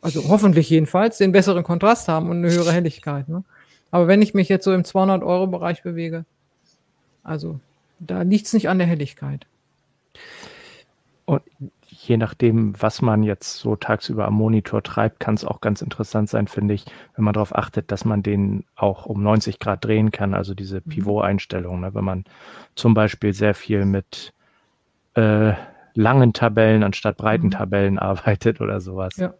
[0.00, 3.28] also hoffentlich jedenfalls, den besseren Kontrast haben und eine höhere Helligkeit.
[3.28, 3.44] Ne?
[3.90, 6.24] Aber wenn ich mich jetzt so im 200 Euro Bereich bewege,
[7.22, 7.60] also
[7.98, 9.46] da liegt es nicht an der Helligkeit.
[11.24, 11.42] Und
[12.08, 16.28] je nachdem, was man jetzt so tagsüber am Monitor treibt, kann es auch ganz interessant
[16.28, 16.84] sein, finde ich,
[17.14, 20.82] wenn man darauf achtet, dass man den auch um 90 Grad drehen kann, also diese
[20.84, 20.90] mhm.
[20.90, 21.80] Pivot-Einstellung.
[21.80, 21.94] Ne?
[21.94, 22.24] Wenn man
[22.74, 24.32] zum Beispiel sehr viel mit
[25.14, 25.52] äh,
[25.94, 27.52] langen Tabellen anstatt breiten mhm.
[27.52, 29.16] Tabellen arbeitet oder sowas.
[29.16, 29.34] Ja,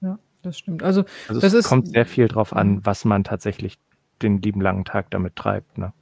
[0.00, 0.84] ja das stimmt.
[0.84, 3.78] Also, also es kommt sehr viel drauf an, was man tatsächlich
[4.22, 5.76] den lieben langen Tag damit treibt.
[5.76, 5.92] Ne?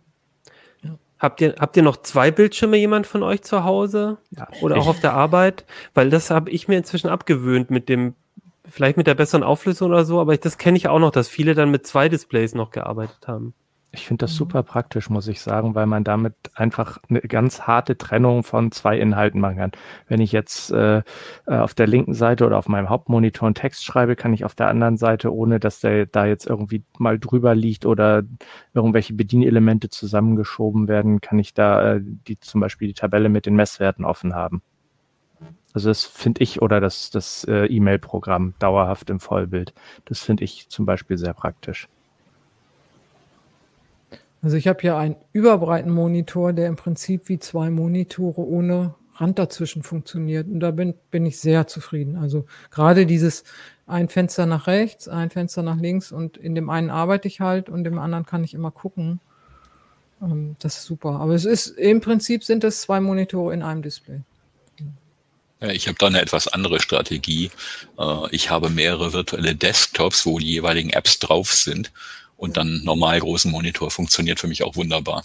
[1.25, 4.19] Habt ihr, habt ihr noch zwei Bildschirme, jemand von euch zu Hause?
[4.37, 5.65] Ja, Oder auch auf der Arbeit?
[5.95, 8.13] Weil das habe ich mir inzwischen abgewöhnt mit dem,
[8.69, 11.29] vielleicht mit der besseren Auflösung oder so, aber ich, das kenne ich auch noch, dass
[11.29, 13.55] viele dann mit zwei Displays noch gearbeitet haben.
[13.95, 14.39] Ich finde das mhm.
[14.39, 18.99] super praktisch, muss ich sagen, weil man damit einfach eine ganz harte Trennung von zwei
[18.99, 19.73] Inhalten machen kann.
[20.09, 21.03] Wenn ich jetzt äh, äh,
[21.47, 24.69] auf der linken Seite oder auf meinem Hauptmonitor einen Text schreibe, kann ich auf der
[24.69, 28.23] anderen Seite, ohne dass der da jetzt irgendwie mal drüber liegt oder
[28.75, 33.55] irgendwelche Bedienelemente zusammengeschoben werden, kann ich da äh, die zum Beispiel die Tabelle mit den
[33.55, 34.63] Messwerten offen haben.
[35.73, 39.75] Also das finde ich oder das, das äh, E-Mail-Programm dauerhaft im Vollbild.
[40.05, 41.89] Das finde ich zum Beispiel sehr praktisch.
[44.45, 49.39] Also ich habe hier einen überbreiten Monitor, der im Prinzip wie zwei Monitore ohne Rand
[49.39, 50.47] dazwischen funktioniert.
[50.47, 52.17] Und da bin, bin ich sehr zufrieden.
[52.17, 53.45] Also gerade dieses
[53.87, 57.71] ein Fenster nach rechts, ein Fenster nach links und in dem einen arbeite ich halt
[57.71, 59.19] und im anderen kann ich immer gucken.
[60.21, 61.21] Ähm, das ist super.
[61.21, 64.21] Aber es ist im Prinzip sind es zwei Monitore in einem Display.
[65.61, 67.51] Ich habe da eine etwas andere Strategie.
[67.99, 71.91] Äh, ich habe mehrere virtuelle Desktops, wo die jeweiligen Apps drauf sind
[72.45, 75.25] und dann normal großen Monitor funktioniert für mich auch wunderbar.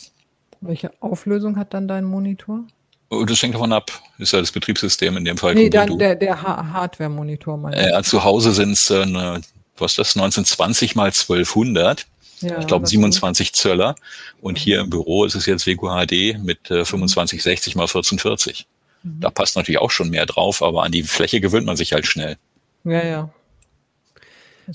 [0.61, 2.63] Welche Auflösung hat dann dein Monitor?
[3.09, 3.91] Oh, das hängt davon ab.
[4.19, 5.53] Ist ja das Betriebssystem in dem Fall.
[5.53, 7.71] Nee, dann der, der Hardware-Monitor.
[7.73, 9.05] Äh, zu Hause sind es, äh,
[9.77, 12.05] was ist das, 1920 mal 1200.
[12.41, 13.95] Ja, ich glaube 27 Zöller.
[14.41, 18.65] Und hier im Büro ist es jetzt WQHD mit äh, 2560 mal 1440.
[19.03, 19.19] Mhm.
[19.19, 22.05] Da passt natürlich auch schon mehr drauf, aber an die Fläche gewöhnt man sich halt
[22.05, 22.37] schnell.
[22.85, 23.29] Ja, ja.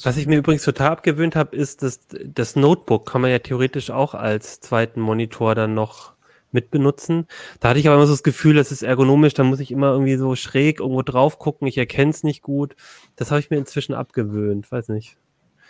[0.03, 3.91] Was ich mir übrigens total abgewöhnt habe, ist, dass das Notebook kann man ja theoretisch
[3.91, 6.15] auch als zweiten Monitor dann noch
[6.51, 7.27] mit benutzen.
[7.61, 9.93] Da hatte ich aber immer so das Gefühl, das ist ergonomisch, da muss ich immer
[9.93, 12.77] irgendwie so schräg irgendwo drauf gucken, ich erkenne es nicht gut.
[13.17, 15.17] Das habe ich mir inzwischen abgewöhnt, weiß nicht.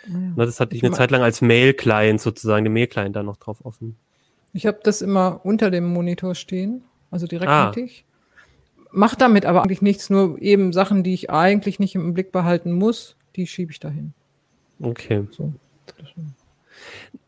[0.07, 0.45] Ja.
[0.45, 3.65] Das hatte ich, ich eine Zeit lang als Mail-Client sozusagen, den Mail-Client da noch drauf
[3.65, 3.97] offen.
[4.53, 7.67] Ich habe das immer unter dem Monitor stehen, also direkt ah.
[7.67, 8.05] mittig.
[8.91, 12.71] Mach damit aber eigentlich nichts, nur eben Sachen, die ich eigentlich nicht im Blick behalten
[12.71, 14.13] muss, die schiebe ich dahin.
[14.81, 15.27] Okay.
[15.31, 15.53] So.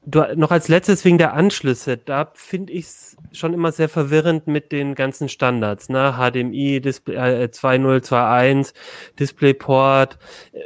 [0.06, 4.48] Du, noch als letztes wegen der Anschlüsse, da finde ich es schon immer sehr verwirrend
[4.48, 6.14] mit den ganzen Standards, ne?
[6.18, 8.74] HDMI, Display, äh, 2021,
[9.20, 10.18] DisplayPort.
[10.54, 10.60] Äh,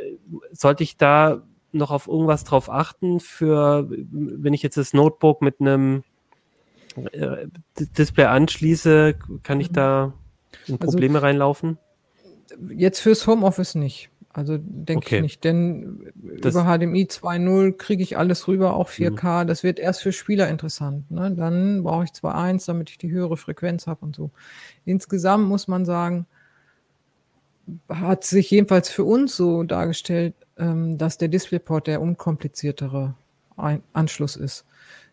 [0.52, 5.60] sollte ich da noch auf irgendwas drauf achten für, wenn ich jetzt das Notebook mit
[5.60, 6.04] einem
[7.12, 7.48] äh,
[7.98, 10.14] Display anschließe, kann ich da
[10.68, 11.78] in also Probleme also, reinlaufen?
[12.76, 14.10] Jetzt fürs Homeoffice nicht.
[14.34, 15.16] Also denke okay.
[15.18, 19.44] ich nicht, denn das über HDMI 2.0 kriege ich alles rüber, auch 4K.
[19.44, 19.48] Mhm.
[19.48, 21.12] Das wird erst für Spieler interessant.
[21.12, 21.32] Ne?
[21.32, 24.32] Dann brauche ich 2.1, damit ich die höhere Frequenz habe und so.
[24.86, 26.26] Insgesamt muss man sagen,
[27.90, 33.16] hat sich jedenfalls für uns so dargestellt, ähm, dass der DisplayPort der unkompliziertere
[33.58, 34.66] Ein Anschluss ist.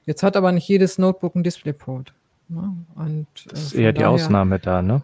[0.06, 2.14] Jetzt hat aber nicht jedes Notebook einen DisplayPort.
[2.48, 2.72] Ne?
[2.94, 5.02] Und, äh, das ist eher die daher, Ausnahme da, ne?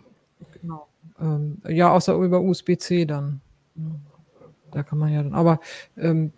[0.60, 0.86] Genau.
[1.20, 3.40] Ähm, ja, außer über USB-C dann.
[4.70, 5.34] Da kann man ja dann.
[5.34, 5.60] Aber
[5.96, 6.32] ähm,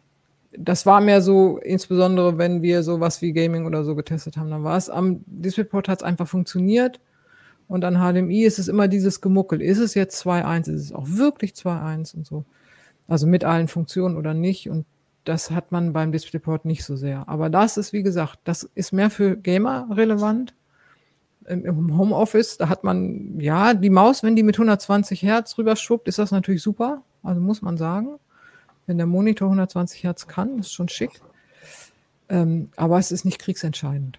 [0.58, 4.64] das war mehr so, insbesondere wenn wir sowas wie Gaming oder so getestet haben, dann
[4.64, 7.00] war es am DisplayPort hat es einfach funktioniert.
[7.68, 9.60] Und an HDMI ist es immer dieses Gemuckel.
[9.60, 10.72] Ist es jetzt 2.1?
[10.72, 12.44] Ist es auch wirklich 2.1 und so?
[13.08, 14.70] Also mit allen Funktionen oder nicht?
[14.70, 14.86] Und
[15.24, 17.28] das hat man beim DisplayPort nicht so sehr.
[17.28, 20.54] Aber das ist, wie gesagt, das ist mehr für Gamer relevant.
[21.48, 26.08] Im Homeoffice, da hat man, ja, die Maus, wenn die mit 120 Hertz rüber schwuppt,
[26.08, 27.02] ist das natürlich super.
[27.26, 28.18] Also muss man sagen.
[28.86, 31.20] Wenn der Monitor 120 Hertz kann, ist schon schick.
[32.28, 34.18] Ähm, aber es ist nicht kriegsentscheidend.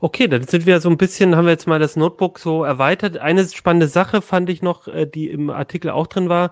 [0.00, 3.18] Okay, dann sind wir so ein bisschen, haben wir jetzt mal das Notebook so erweitert.
[3.18, 6.50] Eine spannende Sache fand ich noch, äh, die im Artikel auch drin war,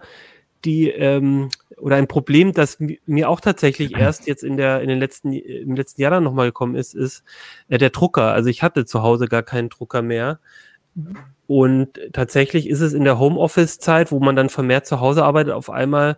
[0.64, 4.98] die ähm, oder ein Problem, das mir auch tatsächlich erst jetzt in der in den
[5.00, 7.24] letzten im letzten Jahr dann nochmal gekommen ist, ist
[7.68, 8.32] äh, der Drucker.
[8.32, 10.38] Also ich hatte zu Hause gar keinen Drucker mehr.
[11.50, 15.68] Und tatsächlich ist es in der Homeoffice-Zeit, wo man dann vermehrt zu Hause arbeitet, auf
[15.68, 16.16] einmal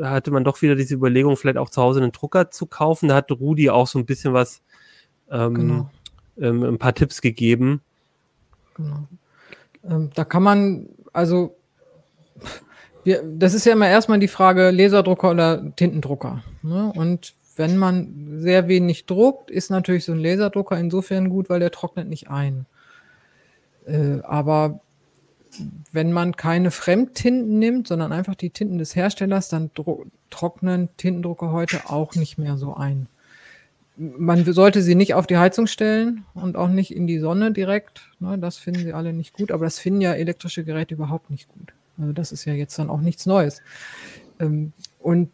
[0.00, 3.08] hatte man doch wieder diese Überlegung, vielleicht auch zu Hause einen Drucker zu kaufen.
[3.08, 4.62] Da hat Rudi auch so ein bisschen was
[5.32, 5.90] ähm, genau
[6.40, 7.80] ähm, ein paar Tipps gegeben.
[8.76, 9.08] Genau.
[9.82, 11.56] Ähm, da kann man, also,
[13.02, 16.44] wir, das ist ja immer erstmal die Frage Laserdrucker oder Tintendrucker.
[16.62, 16.92] Ne?
[16.94, 21.72] Und wenn man sehr wenig druckt, ist natürlich so ein Laserdrucker insofern gut, weil der
[21.72, 22.66] trocknet nicht ein.
[23.88, 24.80] Äh, aber
[25.92, 29.70] wenn man keine Fremdtinten nimmt, sondern einfach die Tinten des Herstellers, dann
[30.30, 33.08] trocknen Tintendrucker heute auch nicht mehr so ein
[33.98, 38.02] man sollte sie nicht auf die Heizung stellen und auch nicht in die Sonne direkt.
[38.20, 41.48] Ne, das finden sie alle nicht gut, aber das finden ja elektrische Geräte überhaupt nicht
[41.48, 41.72] gut.
[41.98, 43.60] Also das ist ja jetzt dann auch nichts Neues.
[44.38, 45.30] Ähm, und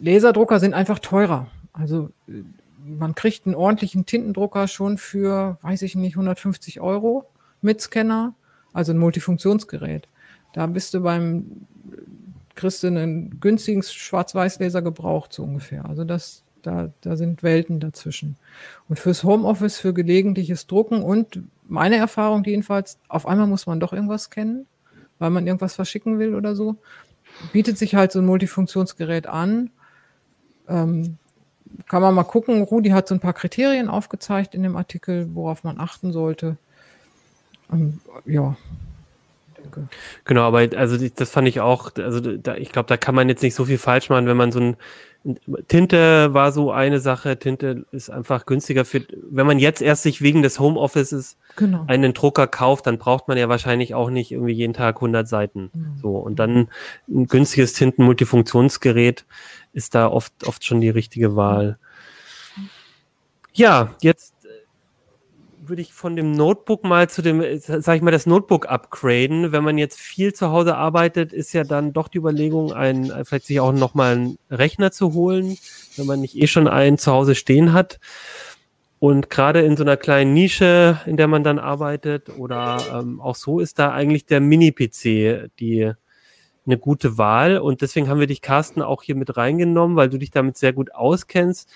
[0.00, 1.48] Laserdrucker sind einfach teurer.
[1.74, 2.42] Also äh,
[2.86, 7.26] man kriegt einen ordentlichen Tintendrucker schon für, weiß ich nicht, 150 Euro
[7.62, 8.34] mit Scanner,
[8.72, 10.08] also ein Multifunktionsgerät.
[10.52, 11.66] Da bist du beim,
[12.54, 15.84] kriegst du einen günstigen Schwarz-Weiß-Laser gebraucht, so ungefähr.
[15.84, 18.36] Also das, da, da sind Welten dazwischen.
[18.88, 23.92] Und fürs Homeoffice, für gelegentliches Drucken und meine Erfahrung jedenfalls, auf einmal muss man doch
[23.92, 24.66] irgendwas kennen,
[25.18, 26.76] weil man irgendwas verschicken will oder so,
[27.52, 29.70] bietet sich halt so ein Multifunktionsgerät an.
[30.68, 31.16] Ähm,
[31.86, 32.62] kann man mal gucken.
[32.62, 36.56] Rudi hat so ein paar Kriterien aufgezeigt in dem Artikel, worauf man achten sollte.
[37.72, 38.56] Ähm, ja,
[40.24, 43.42] Genau, aber also das fand ich auch, also da, ich glaube, da kann man jetzt
[43.42, 44.76] nicht so viel falsch machen, wenn man so ein
[45.68, 47.38] Tinte war so eine Sache.
[47.38, 51.84] Tinte ist einfach günstiger für, wenn man jetzt erst sich wegen des Homeoffices genau.
[51.88, 55.70] einen Drucker kauft, dann braucht man ja wahrscheinlich auch nicht irgendwie jeden Tag 100 Seiten.
[55.74, 55.98] Mhm.
[56.00, 56.16] So.
[56.16, 56.68] Und dann
[57.06, 59.26] ein günstiges Tinten-Multifunktionsgerät
[59.74, 61.78] ist da oft, oft schon die richtige Wahl.
[63.52, 64.32] Ja, jetzt
[65.70, 69.52] würde ich von dem Notebook mal zu dem, sag ich mal, das Notebook upgraden.
[69.52, 73.46] Wenn man jetzt viel zu Hause arbeitet, ist ja dann doch die Überlegung, ein, vielleicht
[73.46, 75.56] sich auch nochmal einen Rechner zu holen,
[75.96, 77.98] wenn man nicht eh schon einen zu Hause stehen hat.
[78.98, 83.34] Und gerade in so einer kleinen Nische, in der man dann arbeitet, oder ähm, auch
[83.34, 85.92] so ist da eigentlich der Mini-PC die
[86.66, 87.58] eine gute Wahl.
[87.58, 90.72] Und deswegen haben wir dich, Carsten, auch hier mit reingenommen, weil du dich damit sehr
[90.72, 91.68] gut auskennst.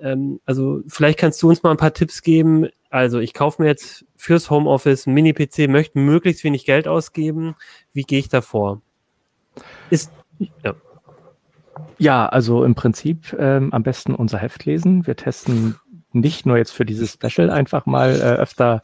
[0.00, 3.68] Ähm, also vielleicht kannst du uns mal ein paar Tipps geben, also ich kaufe mir
[3.68, 7.56] jetzt fürs Homeoffice einen Mini-PC, möchte möglichst wenig Geld ausgeben.
[7.94, 8.82] Wie gehe ich da vor?
[9.88, 10.12] Ist,
[10.62, 10.74] ja.
[11.98, 15.06] ja, also im Prinzip ähm, am besten unser Heft lesen.
[15.06, 15.76] Wir testen
[16.12, 18.82] nicht nur jetzt für dieses Special einfach mal äh, öfter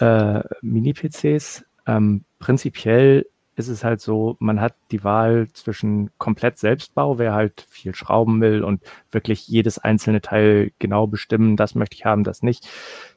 [0.00, 1.64] äh, Mini-PCs.
[1.86, 3.24] Ähm, prinzipiell
[3.56, 8.40] ist es halt so, man hat die Wahl zwischen komplett Selbstbau, wer halt viel schrauben
[8.40, 12.68] will und wirklich jedes einzelne Teil genau bestimmen, das möchte ich haben, das nicht.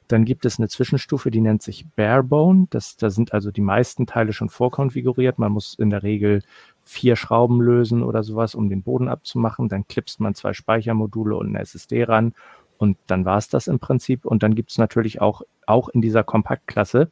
[0.08, 2.68] Dann gibt es eine Zwischenstufe, die nennt sich Barebone.
[2.70, 5.40] Das, da sind also die meisten Teile schon vorkonfiguriert.
[5.40, 6.42] Man muss in der Regel
[6.84, 9.70] vier Schrauben lösen oder sowas, um den Boden abzumachen.
[9.70, 12.34] Dann klipst man zwei Speichermodule und eine SSD ran
[12.78, 14.26] und dann war es das im Prinzip.
[14.26, 17.10] Und dann gibt es natürlich auch, auch in dieser Kompaktklasse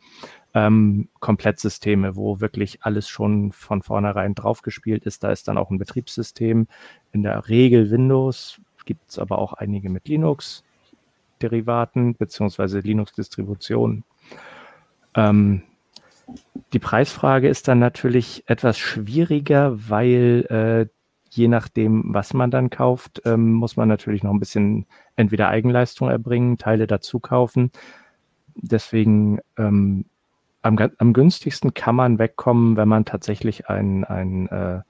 [0.53, 5.23] ähm, Komplettsysteme, wo wirklich alles schon von vornherein draufgespielt ist.
[5.23, 6.67] Da ist dann auch ein Betriebssystem,
[7.13, 10.63] in der Regel Windows, gibt es aber auch einige mit Linux.
[11.41, 14.03] Derivaten beziehungsweise Linux-Distributionen.
[15.15, 15.63] Ähm,
[16.73, 20.89] die Preisfrage ist dann natürlich etwas schwieriger, weil äh,
[21.29, 26.09] je nachdem, was man dann kauft, ähm, muss man natürlich noch ein bisschen entweder Eigenleistung
[26.09, 27.71] erbringen, Teile dazu kaufen.
[28.55, 30.05] Deswegen ähm,
[30.61, 34.81] am, am günstigsten kann man wegkommen, wenn man tatsächlich ein, ein äh,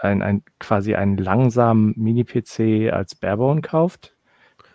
[0.00, 4.14] ein, ein, quasi einen langsamen Mini-PC als Barebone kauft.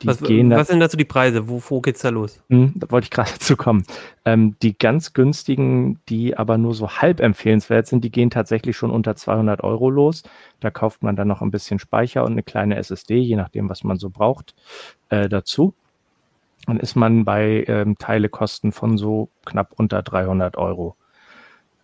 [0.05, 1.49] Die was, gehen was sind dazu die Preise?
[1.49, 2.39] Wo, wo geht's da los?
[2.49, 3.83] Hm, da wollte ich gerade dazu kommen.
[4.23, 8.91] Ähm, die ganz günstigen, die aber nur so halb empfehlenswert sind, die gehen tatsächlich schon
[8.91, 10.23] unter 200 Euro los.
[10.59, 13.83] Da kauft man dann noch ein bisschen Speicher und eine kleine SSD, je nachdem, was
[13.83, 14.53] man so braucht,
[15.09, 15.73] äh, dazu.
[16.67, 20.95] Dann ist man bei ähm, Teilekosten von so knapp unter 300 Euro.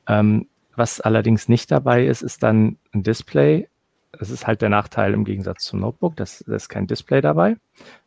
[0.08, 3.68] Ähm, was allerdings nicht dabei ist, ist dann ein Display
[4.12, 6.16] das ist halt der Nachteil im Gegensatz zum Notebook.
[6.16, 7.58] Das, da ist kein Display dabei,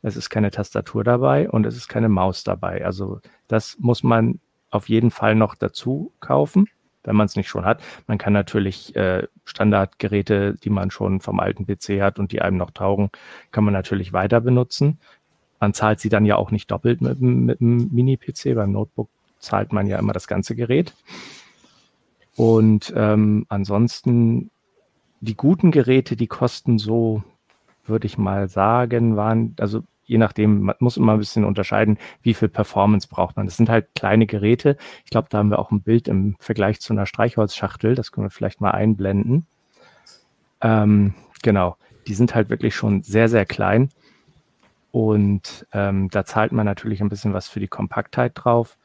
[0.02, 2.84] es ist keine Tastatur dabei und es ist keine Maus dabei.
[2.84, 4.40] Also das muss man
[4.70, 6.68] auf jeden Fall noch dazu kaufen,
[7.04, 7.82] wenn man es nicht schon hat.
[8.06, 12.56] Man kann natürlich äh, Standardgeräte, die man schon vom alten PC hat und die einem
[12.56, 13.10] noch taugen,
[13.50, 14.98] kann man natürlich weiter benutzen.
[15.60, 18.54] Man zahlt sie dann ja auch nicht doppelt mit, mit einem Mini-PC.
[18.54, 20.92] Beim Notebook zahlt man ja immer das ganze Gerät.
[22.36, 24.50] Und ähm, ansonsten
[25.24, 27.22] die guten Geräte, die kosten so,
[27.84, 32.34] würde ich mal sagen, waren, also je nachdem, man muss immer ein bisschen unterscheiden, wie
[32.34, 33.46] viel Performance braucht man.
[33.46, 34.76] Das sind halt kleine Geräte.
[35.04, 37.94] Ich glaube, da haben wir auch ein Bild im Vergleich zu einer Streichholzschachtel.
[37.94, 39.46] Das können wir vielleicht mal einblenden.
[40.60, 43.88] Ähm, genau, die sind halt wirklich schon sehr, sehr klein.
[44.92, 48.76] Und ähm, da zahlt man natürlich ein bisschen was für die Kompaktheit drauf.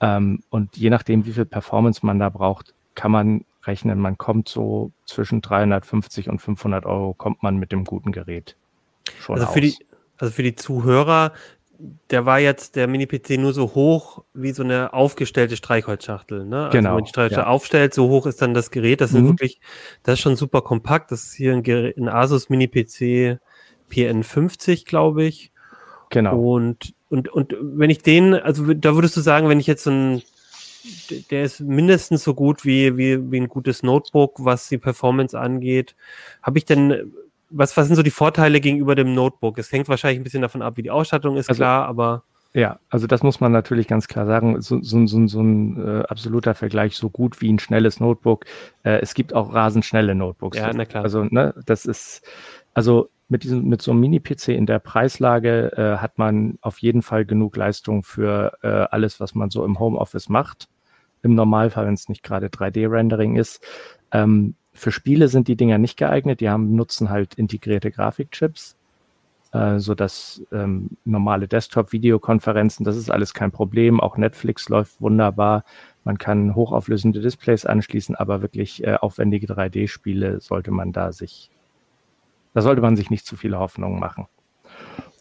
[0.00, 4.48] Ähm, und je nachdem, wie viel Performance man da braucht, kann man rechnen, man kommt
[4.48, 8.56] so zwischen 350 und 500 Euro, kommt man mit dem guten Gerät
[9.18, 9.78] schon also für aus.
[9.78, 9.86] Die,
[10.18, 11.32] also für die Zuhörer,
[12.10, 16.44] der war jetzt der Mini-PC nur so hoch wie so eine aufgestellte Streichholzschachtel.
[16.44, 16.64] Ne?
[16.64, 16.96] Also genau.
[16.96, 17.54] wenn die Streichholzschachtel ja.
[17.54, 19.00] aufstellt, so hoch ist dann das Gerät.
[19.00, 19.16] Das mhm.
[19.16, 19.60] sind wirklich,
[20.02, 21.10] das ist schon super kompakt.
[21.10, 23.38] Das ist hier ein, Gerät, ein Asus Mini-PC
[23.90, 25.52] PN50, glaube ich.
[26.10, 26.54] Genau.
[26.54, 29.90] Und, und, und wenn ich den, also da würdest du sagen, wenn ich jetzt so
[29.90, 30.22] ein
[31.30, 35.94] der ist mindestens so gut wie, wie, wie ein gutes Notebook, was die Performance angeht.
[36.42, 37.12] Habe ich denn,
[37.50, 39.58] was, was sind so die Vorteile gegenüber dem Notebook?
[39.58, 42.24] Es hängt wahrscheinlich ein bisschen davon ab, wie die Ausstattung ist, also, klar, aber.
[42.52, 44.60] Ja, also das muss man natürlich ganz klar sagen.
[44.60, 48.44] So, so, so, so ein äh, absoluter Vergleich, so gut wie ein schnelles Notebook.
[48.82, 50.58] Äh, es gibt auch rasend schnelle Notebooks.
[50.58, 51.04] Ja, na klar.
[51.04, 52.22] Also, ne, das ist,
[52.74, 57.00] also mit diesem, mit so einem Mini-PC in der Preislage äh, hat man auf jeden
[57.00, 60.68] Fall genug Leistung für äh, alles, was man so im Homeoffice macht.
[61.22, 63.62] Im Normalfall, wenn es nicht gerade 3D-Rendering ist.
[64.10, 66.40] Ähm, für Spiele sind die Dinger nicht geeignet.
[66.40, 68.76] Die haben, nutzen halt integrierte Grafikchips,
[69.52, 74.00] äh, so dass ähm, normale Desktop-Videokonferenzen, das ist alles kein Problem.
[74.00, 75.64] Auch Netflix läuft wunderbar.
[76.02, 81.50] Man kann hochauflösende Displays anschließen, aber wirklich äh, aufwendige 3D-Spiele sollte man da sich
[82.54, 84.26] da sollte man sich nicht zu viele Hoffnungen machen.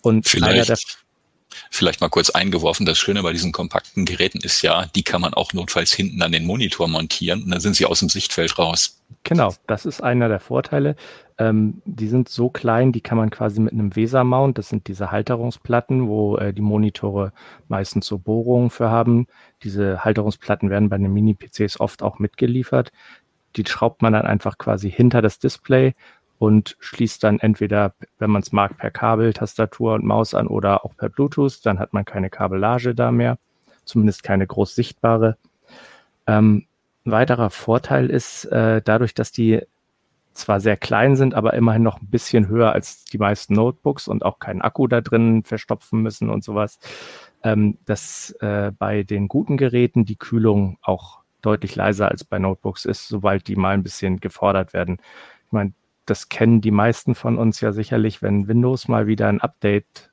[0.02, 1.04] Und vielleicht,
[1.70, 5.34] vielleicht mal kurz eingeworfen, das Schöne bei diesen kompakten Geräten ist ja, die kann man
[5.34, 9.02] auch notfalls hinten an den Monitor montieren und dann sind sie aus dem Sichtfeld raus.
[9.24, 10.96] Genau, das ist einer der Vorteile.
[11.38, 15.12] Ähm, die sind so klein, die kann man quasi mit einem Weser-Mount, das sind diese
[15.12, 17.34] Halterungsplatten, wo äh, die Monitore
[17.68, 19.28] meistens so Bohrungen für haben.
[19.64, 22.92] Diese Halterungsplatten werden bei den Mini-PCs oft auch mitgeliefert.
[23.56, 25.96] Die schraubt man dann einfach quasi hinter das Display
[26.40, 30.86] und schließt dann entweder, wenn man es mag, per Kabel, Tastatur und Maus an oder
[30.86, 31.66] auch per Bluetooth.
[31.66, 33.38] Dann hat man keine Kabellage da mehr,
[33.84, 35.38] zumindest keine groß sichtbare.
[36.26, 36.66] Ähm,
[37.06, 39.62] ein weiterer Vorteil ist, äh, dadurch, dass die
[40.34, 44.24] zwar sehr klein sind, aber immerhin noch ein bisschen höher als die meisten Notebooks und
[44.24, 46.80] auch keinen Akku da drin verstopfen müssen und sowas,
[47.44, 52.86] ähm, dass äh, bei den guten Geräten die Kühlung auch deutlich leiser als bei Notebooks
[52.86, 55.00] ist, sobald die mal ein bisschen gefordert werden.
[55.46, 55.74] Ich meine,
[56.10, 60.12] das kennen die meisten von uns ja sicherlich, wenn Windows mal wieder ein Update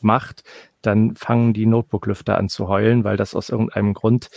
[0.00, 0.44] macht,
[0.82, 4.30] dann fangen die Notebook-Lüfter an zu heulen, weil das aus irgendeinem Grund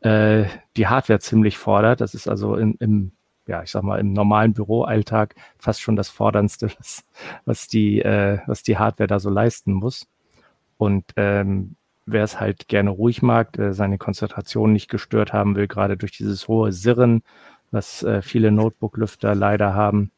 [0.00, 0.44] äh,
[0.76, 2.00] die Hardware ziemlich fordert.
[2.00, 3.12] Das ist also in, im,
[3.46, 7.04] ja, ich sag mal, im normalen Büroalltag fast schon das Forderndste, was,
[7.44, 10.06] was, die, äh, was die Hardware da so leisten muss.
[10.76, 15.68] Und ähm, wer es halt gerne ruhig mag, äh, seine Konzentration nicht gestört haben will,
[15.68, 17.22] gerade durch dieses hohe Sirren,
[17.70, 20.12] was äh, viele Notebook-Lüfter leider haben,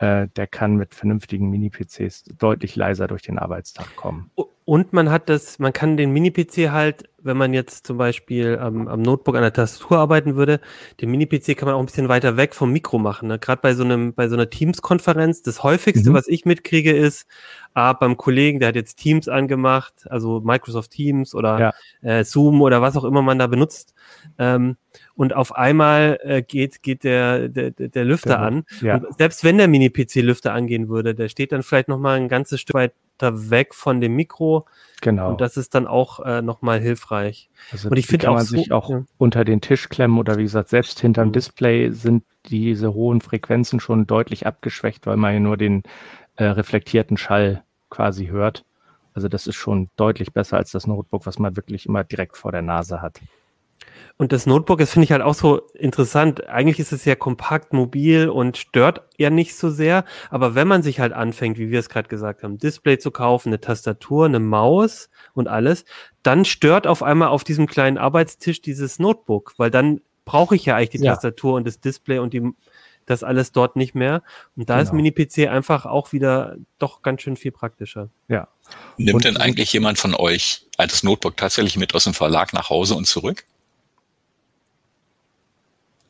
[0.00, 4.30] der kann mit vernünftigen Mini-PCs deutlich leiser durch den Arbeitstag kommen.
[4.70, 8.86] Und man hat das, man kann den Mini-PC halt, wenn man jetzt zum Beispiel am,
[8.86, 10.60] am Notebook an der Tastatur arbeiten würde,
[11.00, 13.26] den Mini-PC kann man auch ein bisschen weiter weg vom Mikro machen.
[13.26, 13.40] Ne?
[13.40, 16.14] Gerade bei so einem, bei so einer Teams-Konferenz, das häufigste, mhm.
[16.14, 17.26] was ich mitkriege, ist,
[17.74, 22.18] ah, beim Kollegen, der hat jetzt Teams angemacht, also Microsoft Teams oder ja.
[22.18, 23.92] äh, Zoom oder was auch immer man da benutzt.
[24.38, 24.76] Ähm,
[25.16, 28.62] und auf einmal äh, geht, geht der, der, der Lüfter der, an.
[28.82, 29.02] Ja.
[29.18, 32.60] Selbst wenn der Mini-PC Lüfter angehen würde, der steht dann vielleicht noch mal ein ganzes
[32.60, 34.66] Stück weit weiter weg von dem Mikro.
[35.00, 35.30] Genau.
[35.30, 37.48] Und das ist dann auch äh, nochmal hilfreich.
[37.72, 39.04] Also und ich finde kann auch man so- sich auch ja.
[39.18, 41.32] unter den Tisch klemmen oder wie gesagt, selbst hinterm Mhm.
[41.32, 45.82] Display sind diese hohen Frequenzen schon deutlich abgeschwächt, weil man ja nur den
[46.36, 48.64] äh, reflektierten Schall quasi hört.
[49.14, 52.52] Also das ist schon deutlich besser als das Notebook, was man wirklich immer direkt vor
[52.52, 53.20] der Nase hat.
[54.16, 56.46] Und das Notebook, das finde ich halt auch so interessant.
[56.46, 60.04] Eigentlich ist es ja kompakt, mobil und stört ja nicht so sehr.
[60.28, 63.48] Aber wenn man sich halt anfängt, wie wir es gerade gesagt haben, Display zu kaufen,
[63.48, 65.86] eine Tastatur, eine Maus und alles,
[66.22, 70.76] dann stört auf einmal auf diesem kleinen Arbeitstisch dieses Notebook, weil dann brauche ich ja
[70.76, 71.14] eigentlich die Ja.
[71.14, 72.42] Tastatur und das Display und die,
[73.06, 74.22] das alles dort nicht mehr.
[74.54, 75.02] Und da ist Genau.
[75.02, 78.10] Mini-PC einfach auch wieder doch ganz schön viel praktischer.
[78.28, 78.48] Ja.
[78.98, 82.68] Nimmt Und- denn eigentlich jemand von euch das Notebook tatsächlich mit aus dem Verlag nach
[82.68, 83.44] Hause und zurück?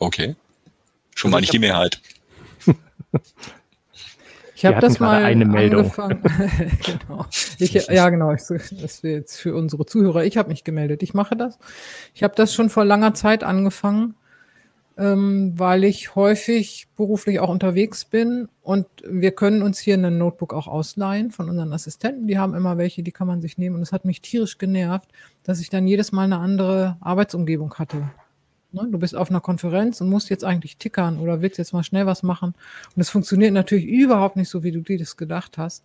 [0.01, 0.35] Okay.
[1.15, 2.01] Schon Also mal ich nicht die Mehrheit.
[4.57, 5.91] Ich habe das mal eine Meldung.
[5.97, 6.21] angefangen.
[6.85, 7.25] genau.
[7.59, 8.35] Ich, ja, genau.
[8.35, 10.25] Ich, das wäre jetzt für unsere Zuhörer.
[10.25, 11.03] Ich habe mich gemeldet.
[11.03, 11.59] Ich mache das.
[12.15, 14.17] Ich habe das schon vor langer Zeit angefangen,
[14.99, 20.53] ähm, weil ich häufig beruflich auch unterwegs bin und wir können uns hier ein Notebook
[20.53, 22.27] auch ausleihen von unseren Assistenten.
[22.27, 23.77] Die haben immer welche, die kann man sich nehmen.
[23.77, 25.09] Und es hat mich tierisch genervt,
[25.43, 28.11] dass ich dann jedes Mal eine andere Arbeitsumgebung hatte.
[28.73, 28.89] Ne?
[28.91, 32.07] Du bist auf einer Konferenz und musst jetzt eigentlich tickern oder willst jetzt mal schnell
[32.07, 32.55] was machen.
[32.95, 35.85] Und es funktioniert natürlich überhaupt nicht so, wie du dir das gedacht hast.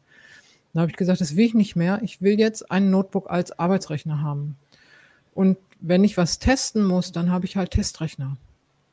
[0.73, 2.01] Dann habe ich gesagt, das will ich nicht mehr.
[2.03, 4.57] Ich will jetzt ein Notebook als Arbeitsrechner haben.
[5.33, 8.37] Und wenn ich was testen muss, dann habe ich halt Testrechner.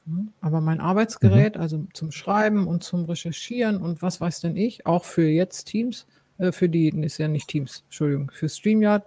[0.06, 0.28] Hm?
[0.40, 5.04] Aber mein Arbeitsgerät, also zum Schreiben und zum Recherchieren und was weiß denn ich, auch
[5.04, 6.06] für jetzt Teams,
[6.38, 9.04] äh, für die, ist ja nicht Teams, Entschuldigung, für StreamYard,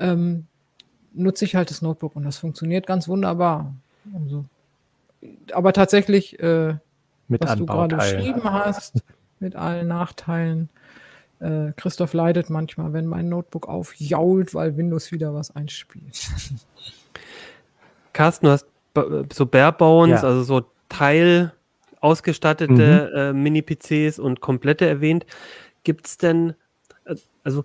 [0.00, 0.46] ähm,
[1.14, 3.74] nutze ich halt das Notebook und das funktioniert ganz wunderbar.
[4.14, 4.44] Also,
[5.52, 6.74] aber tatsächlich, äh,
[7.28, 9.02] Mit was du gerade beschrieben hast,
[9.40, 10.68] mit allen Nachteilen.
[11.38, 16.28] Äh, Christoph leidet manchmal, wenn mein Notebook aufjault, weil Windows wieder was einspielt.
[18.12, 18.66] Carsten, du hast
[19.34, 20.28] so Barebones, Ja.
[20.28, 21.52] also so Teil
[22.00, 25.26] ausgestattete äh, Mini-PCs und komplette erwähnt.
[25.84, 26.54] Gibt es denn,
[27.04, 27.64] äh, also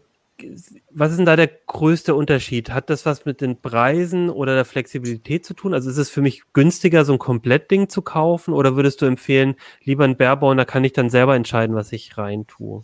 [0.92, 2.72] was ist denn da der größte Unterschied?
[2.72, 5.74] Hat das was mit den Preisen oder der Flexibilität zu tun?
[5.74, 9.56] Also ist es für mich günstiger, so ein Komplettding zu kaufen oder würdest du empfehlen,
[9.84, 12.84] lieber ein Barebone, da kann ich dann selber entscheiden, was ich rein tue?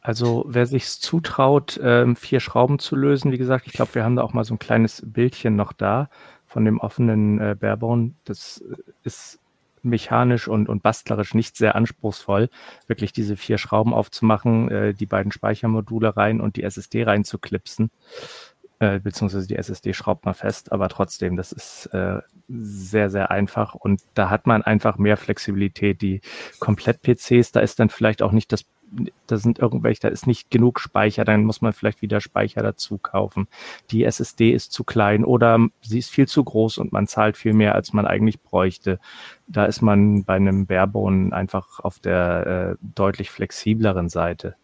[0.00, 4.16] Also wer sich zutraut, ähm, vier Schrauben zu lösen, wie gesagt, ich glaube, wir haben
[4.16, 6.08] da auch mal so ein kleines Bildchen noch da
[6.46, 8.12] von dem offenen äh, Barebone.
[8.24, 9.38] Das äh, ist
[9.82, 12.48] mechanisch und, und bastlerisch nicht sehr anspruchsvoll,
[12.86, 17.90] wirklich diese vier Schrauben aufzumachen, äh, die beiden Speichermodule rein und die SSD reinzuklipsen.
[18.80, 23.74] Äh, beziehungsweise die SSD schraubt man fest, aber trotzdem, das ist äh, sehr, sehr einfach
[23.74, 26.00] und da hat man einfach mehr Flexibilität.
[26.00, 26.20] Die
[26.60, 28.66] Komplett-PCs, da ist dann vielleicht auch nicht das
[29.26, 32.98] da sind irgendwelche, da ist nicht genug Speicher, dann muss man vielleicht wieder Speicher dazu
[32.98, 33.48] kaufen.
[33.90, 37.52] Die SSD ist zu klein oder sie ist viel zu groß und man zahlt viel
[37.52, 38.98] mehr, als man eigentlich bräuchte.
[39.46, 44.54] Da ist man bei einem Barebone einfach auf der äh, deutlich flexibleren Seite.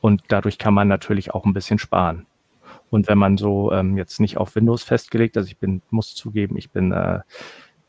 [0.00, 2.26] Und dadurch kann man natürlich auch ein bisschen sparen.
[2.90, 6.56] Und wenn man so ähm, jetzt nicht auf Windows festgelegt, also ich bin, muss zugeben,
[6.56, 7.20] ich bin äh,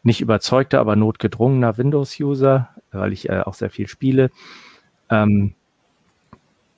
[0.04, 4.30] nicht überzeugter, aber notgedrungener Windows-User, weil ich äh, auch sehr viel spiele.
[5.10, 5.54] Ähm,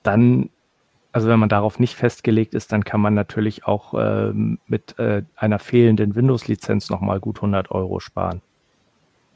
[0.04, 0.50] dann,
[1.12, 5.24] also wenn man darauf nicht festgelegt ist, dann kann man natürlich auch ähm, mit äh,
[5.36, 8.42] einer fehlenden Windows-Lizenz nochmal gut 100 Euro sparen.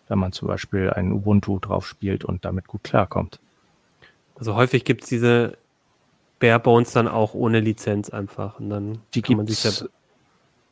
[0.07, 3.39] Wenn man zum Beispiel ein Ubuntu drauf spielt und damit gut klarkommt.
[4.35, 5.57] Also häufig gibt es diese
[6.45, 9.71] Barebones dann auch ohne Lizenz einfach und dann Die kann man sich ja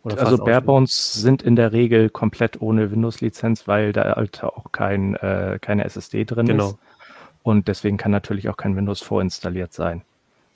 [0.06, 5.60] also Barebones sind in der Regel komplett ohne Windows-Lizenz, weil da halt auch kein, äh,
[5.62, 6.72] keine SSD drin Genau.
[6.72, 6.78] ist.
[7.42, 10.02] Und deswegen kann natürlich auch kein Windows vorinstalliert sein.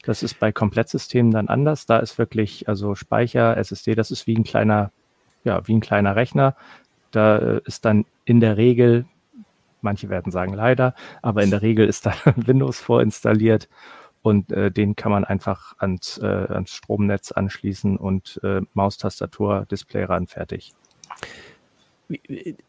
[0.03, 1.85] Das ist bei Komplettsystemen dann anders.
[1.85, 4.91] Da ist wirklich, also Speicher, SSD, das ist wie ein kleiner,
[5.43, 6.55] ja, wie ein kleiner Rechner.
[7.11, 9.05] Da äh, ist dann in der Regel,
[9.81, 13.69] manche werden sagen leider, aber in der Regel ist da Windows vorinstalliert
[14.21, 20.03] und äh, den kann man einfach ans, äh, ans Stromnetz anschließen und äh, Maustastatur, Display
[20.03, 20.73] ran, fertig.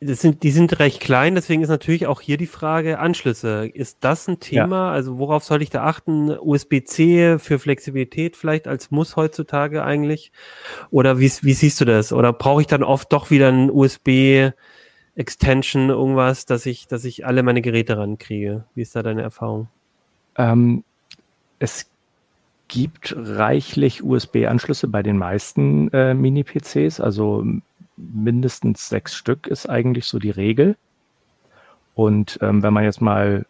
[0.01, 3.71] Das sind, die sind recht klein, deswegen ist natürlich auch hier die Frage Anschlüsse.
[3.73, 4.91] Ist das ein Thema?
[4.91, 6.31] Also worauf soll ich da achten?
[6.31, 10.33] USB-C für Flexibilität vielleicht als Muss heutzutage eigentlich?
[10.91, 12.13] Oder wie, wie siehst du das?
[12.13, 14.51] Oder brauche ich dann oft doch wieder ein USB
[15.15, 18.65] Extension, irgendwas, dass ich, dass ich alle meine Geräte rankriege?
[18.75, 19.69] Wie ist da deine Erfahrung?
[20.37, 20.83] Ähm,
[21.59, 21.91] es
[22.69, 27.45] gibt reichlich USB-Anschlüsse bei den meisten äh, Mini-PCs, also
[27.97, 30.77] mindestens sechs Stück ist eigentlich so die Regel.
[31.95, 33.47] Und ähm, wenn man jetzt mal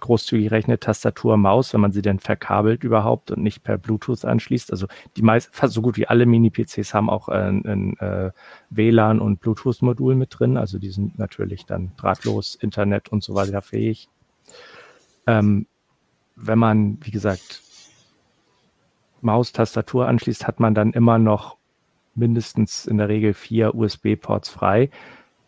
[0.00, 4.72] großzügig rechnet, Tastatur, Maus, wenn man sie denn verkabelt überhaupt und nicht per Bluetooth anschließt.
[4.72, 8.32] Also die meisten, fast so gut wie alle Mini-PCs haben auch ein, ein äh,
[8.70, 10.56] WLAN und Bluetooth-Modul mit drin.
[10.56, 14.08] Also die sind natürlich dann drahtlos, Internet und so weiter fähig.
[15.28, 15.66] Ähm,
[16.42, 17.62] wenn man, wie gesagt,
[19.20, 21.56] Maus, Tastatur anschließt, hat man dann immer noch
[22.14, 24.90] mindestens in der Regel vier USB-Ports frei.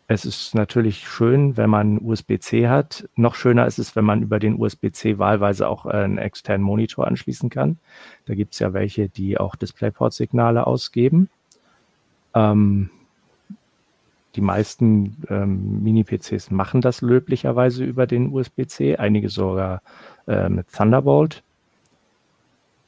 [0.07, 3.09] Es ist natürlich schön, wenn man USB-C hat.
[3.15, 7.49] Noch schöner ist es, wenn man über den USB-C wahlweise auch einen externen Monitor anschließen
[7.49, 7.79] kann.
[8.25, 11.29] Da gibt es ja welche, die auch DisplayPort-Signale ausgeben.
[12.33, 12.91] Ähm,
[14.35, 19.81] die meisten ähm, Mini-PCs machen das löblicherweise über den USB-C, einige sogar
[20.27, 21.43] äh, mit Thunderbolt.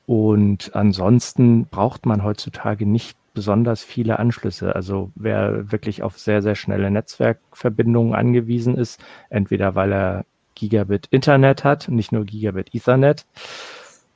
[0.05, 4.75] Und ansonsten braucht man heutzutage nicht besonders viele Anschlüsse.
[4.75, 10.25] Also wer wirklich auf sehr, sehr schnelle Netzwerkverbindungen angewiesen ist, entweder weil er
[10.55, 13.27] Gigabit Internet hat, nicht nur Gigabit Ethernet,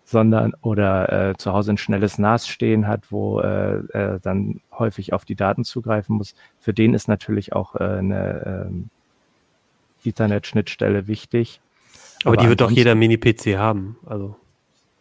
[0.05, 5.13] sondern oder äh, zu Hause ein schnelles NAS stehen hat, wo äh, er dann häufig
[5.13, 6.33] auf die Daten zugreifen muss.
[6.59, 8.71] Für den ist natürlich auch äh, eine
[10.03, 11.61] äh, Ethernet-Schnittstelle wichtig.
[12.23, 13.97] Aber, Aber die wird doch jeder Mini-PC haben.
[14.05, 14.35] Also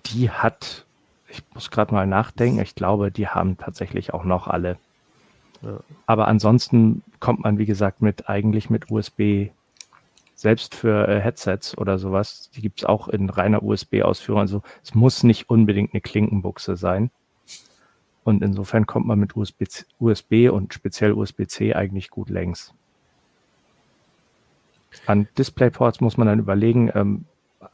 [0.07, 0.87] die hat
[1.31, 2.61] ich muss gerade mal nachdenken.
[2.61, 4.79] Ich glaube, die haben tatsächlich auch noch alle.
[5.63, 5.81] Ja.
[6.07, 9.51] Aber ansonsten kommt man, wie gesagt, mit eigentlich mit USB,
[10.35, 14.41] selbst für äh, Headsets oder sowas, die gibt es auch in reiner USB-Ausführung.
[14.41, 17.11] Also es muss nicht unbedingt eine Klinkenbuchse sein.
[18.25, 19.65] Und insofern kommt man mit USB,
[19.99, 22.75] USB und speziell USB-C eigentlich gut längs.
[25.07, 27.25] An DisplayPorts muss man dann überlegen, ähm,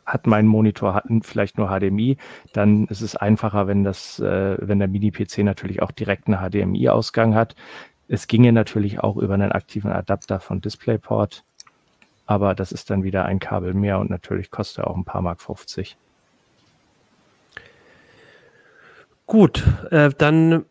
[0.05, 2.17] hat mein Monitor hat vielleicht nur HDMI,
[2.53, 7.35] dann ist es einfacher, wenn das, äh, wenn der Mini-PC natürlich auch direkt einen HDMI-Ausgang
[7.35, 7.55] hat.
[8.09, 11.45] Es ginge natürlich auch über einen aktiven Adapter von DisplayPort,
[12.27, 15.23] aber das ist dann wieder ein Kabel mehr und natürlich kostet er auch ein paar
[15.23, 15.97] Mark 50.
[19.27, 20.65] Gut, äh, dann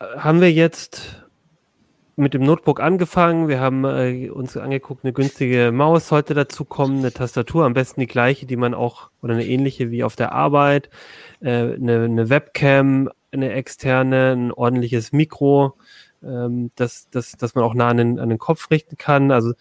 [0.00, 1.24] haben wir jetzt
[2.18, 3.48] mit dem Notebook angefangen.
[3.48, 8.00] Wir haben äh, uns angeguckt, eine günstige Maus sollte dazu kommen, eine Tastatur, am besten
[8.00, 10.90] die gleiche, die man auch, oder eine ähnliche wie auf der Arbeit,
[11.40, 15.74] äh, eine, eine Webcam, eine externe, ein ordentliches Mikro,
[16.22, 19.30] ähm, das, das, das man auch nah an den, an den Kopf richten kann.
[19.30, 19.52] Also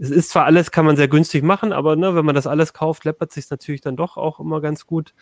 [0.00, 2.72] es ist zwar alles, kann man sehr günstig machen, aber ne, wenn man das alles
[2.72, 5.12] kauft, läppert sich natürlich dann doch auch immer ganz gut.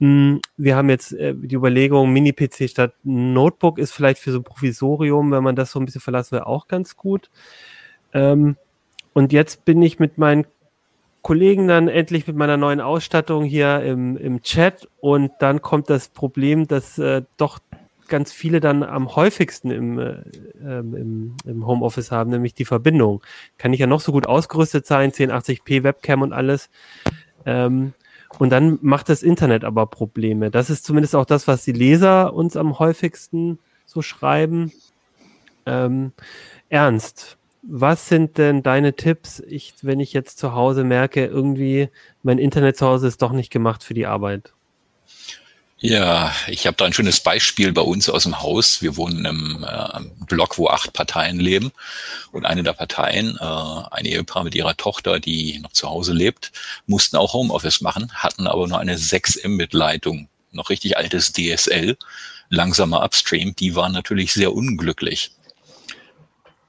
[0.00, 4.44] Hm, wir haben jetzt äh, die Überlegung, Mini-PC statt Notebook ist vielleicht für so ein
[4.44, 7.30] Provisorium, wenn man das so ein bisschen verlassen will, auch ganz gut.
[8.12, 8.56] Ähm,
[9.12, 10.46] und jetzt bin ich mit meinen
[11.22, 16.08] Kollegen dann endlich mit meiner neuen Ausstattung hier im, im Chat und dann kommt das
[16.08, 17.58] Problem, dass äh, doch
[18.06, 20.22] ganz viele dann am häufigsten im, äh,
[20.64, 23.22] ähm, im, im Homeoffice haben, nämlich die Verbindung.
[23.58, 26.70] Kann ich ja noch so gut ausgerüstet sein, 1080p Webcam und alles.
[27.44, 27.92] Ähm,
[28.38, 30.50] und dann macht das Internet aber Probleme.
[30.50, 34.72] Das ist zumindest auch das, was die Leser uns am häufigsten so schreiben.
[35.66, 36.12] Ähm,
[36.68, 41.88] Ernst, was sind denn deine Tipps, ich, wenn ich jetzt zu Hause merke, irgendwie
[42.22, 44.52] mein Internet zu Hause ist doch nicht gemacht für die Arbeit?
[45.80, 48.82] Ja, ich habe da ein schönes Beispiel bei uns aus dem Haus.
[48.82, 51.70] Wir wohnen im äh, Block, wo acht Parteien leben.
[52.32, 53.44] Und eine der Parteien, äh,
[53.92, 56.50] ein Ehepaar mit ihrer Tochter, die noch zu Hause lebt,
[56.86, 61.96] mussten auch Homeoffice machen, hatten aber nur eine 6 Mbit-Leitung, noch richtig altes DSL,
[62.50, 63.54] langsamer Upstream.
[63.54, 65.30] Die waren natürlich sehr unglücklich.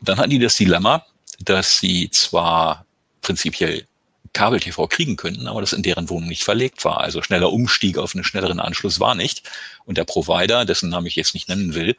[0.02, 1.04] Dann hatten die das Dilemma,
[1.40, 2.86] dass sie zwar
[3.22, 3.88] prinzipiell
[4.34, 7.00] Kabel-TV kriegen könnten, aber das in deren Wohnung nicht verlegt war.
[7.00, 9.44] Also schneller Umstieg auf einen schnelleren Anschluss war nicht.
[9.86, 11.96] Und der Provider, dessen Namen ich jetzt nicht nennen will,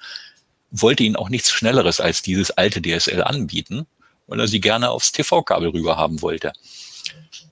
[0.70, 3.87] wollte ihnen auch nichts Schnelleres als dieses alte DSL anbieten,
[4.26, 6.53] weil er sie gerne aufs TV-Kabel rüber haben wollte.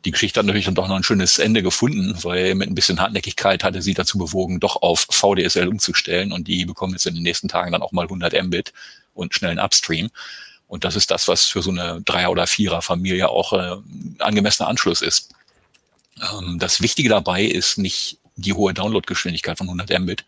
[0.05, 3.01] Die Geschichte hat natürlich dann doch noch ein schönes Ende gefunden, weil mit ein bisschen
[3.01, 7.25] Hartnäckigkeit hatte sie dazu bewogen, doch auf VDSL umzustellen und die bekommen jetzt in den
[7.25, 8.73] nächsten Tagen dann auch mal 100 Mbit
[9.15, 10.11] und schnellen Upstream.
[10.69, 13.77] Und das ist das, was für so eine Dreier- oder Vierer-Familie auch äh,
[14.19, 15.35] angemessener Anschluss ist.
[16.21, 20.25] Ähm, das Wichtige dabei ist nicht die hohe Downloadgeschwindigkeit von 100 Mbit,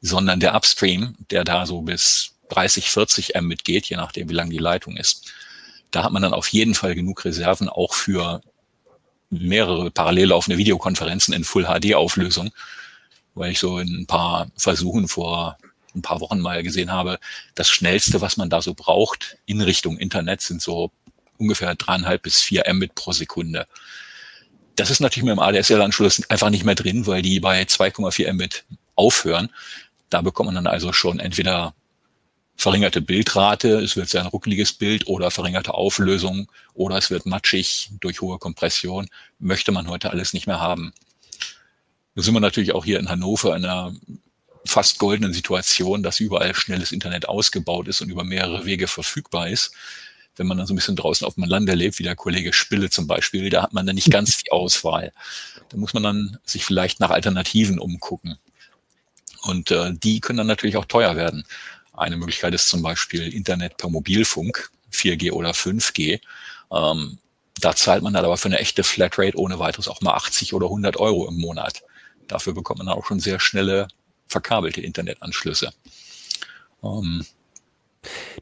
[0.00, 4.48] sondern der Upstream, der da so bis 30, 40 Mbit geht, je nachdem, wie lang
[4.48, 5.32] die Leitung ist.
[5.90, 8.40] Da hat man dann auf jeden Fall genug Reserven auch für
[9.28, 12.50] mehrere parallel laufende Videokonferenzen in Full HD Auflösung,
[13.34, 15.58] weil ich so in ein paar Versuchen vor
[15.94, 17.18] ein paar Wochen mal gesehen habe,
[17.54, 20.90] das Schnellste, was man da so braucht in Richtung Internet, sind so
[21.38, 23.66] ungefähr dreieinhalb bis vier Mbit pro Sekunde.
[24.76, 28.64] Das ist natürlich mit dem ADSL-Anschluss einfach nicht mehr drin, weil die bei 2,4 Mbit
[28.94, 29.50] aufhören.
[30.10, 31.74] Da bekommt man dann also schon entweder
[32.56, 37.90] verringerte Bildrate, es wird sehr ein ruckeliges Bild oder verringerte Auflösung oder es wird matschig
[38.00, 40.92] durch hohe Kompression, möchte man heute alles nicht mehr haben.
[42.14, 43.94] Da sind wir natürlich auch hier in Hannover in einer
[44.64, 49.72] fast goldenen Situation, dass überall schnelles Internet ausgebaut ist und über mehrere Wege verfügbar ist.
[50.36, 52.88] Wenn man dann so ein bisschen draußen auf dem Lande lebt, wie der Kollege Spille
[52.88, 55.12] zum Beispiel, da hat man dann nicht ganz die Auswahl.
[55.68, 58.38] Da muss man dann sich vielleicht nach Alternativen umgucken.
[59.42, 61.44] Und äh, die können dann natürlich auch teuer werden.
[61.92, 66.20] Eine Möglichkeit ist zum Beispiel Internet per Mobilfunk, 4G oder 5G.
[66.72, 67.18] Ähm,
[67.60, 70.66] da zahlt man dann aber für eine echte Flatrate ohne weiteres auch mal 80 oder
[70.66, 71.82] 100 Euro im Monat.
[72.26, 73.88] Dafür bekommt man auch schon sehr schnelle
[74.30, 75.70] verkabelte Internetanschlüsse.
[76.82, 77.24] Ähm,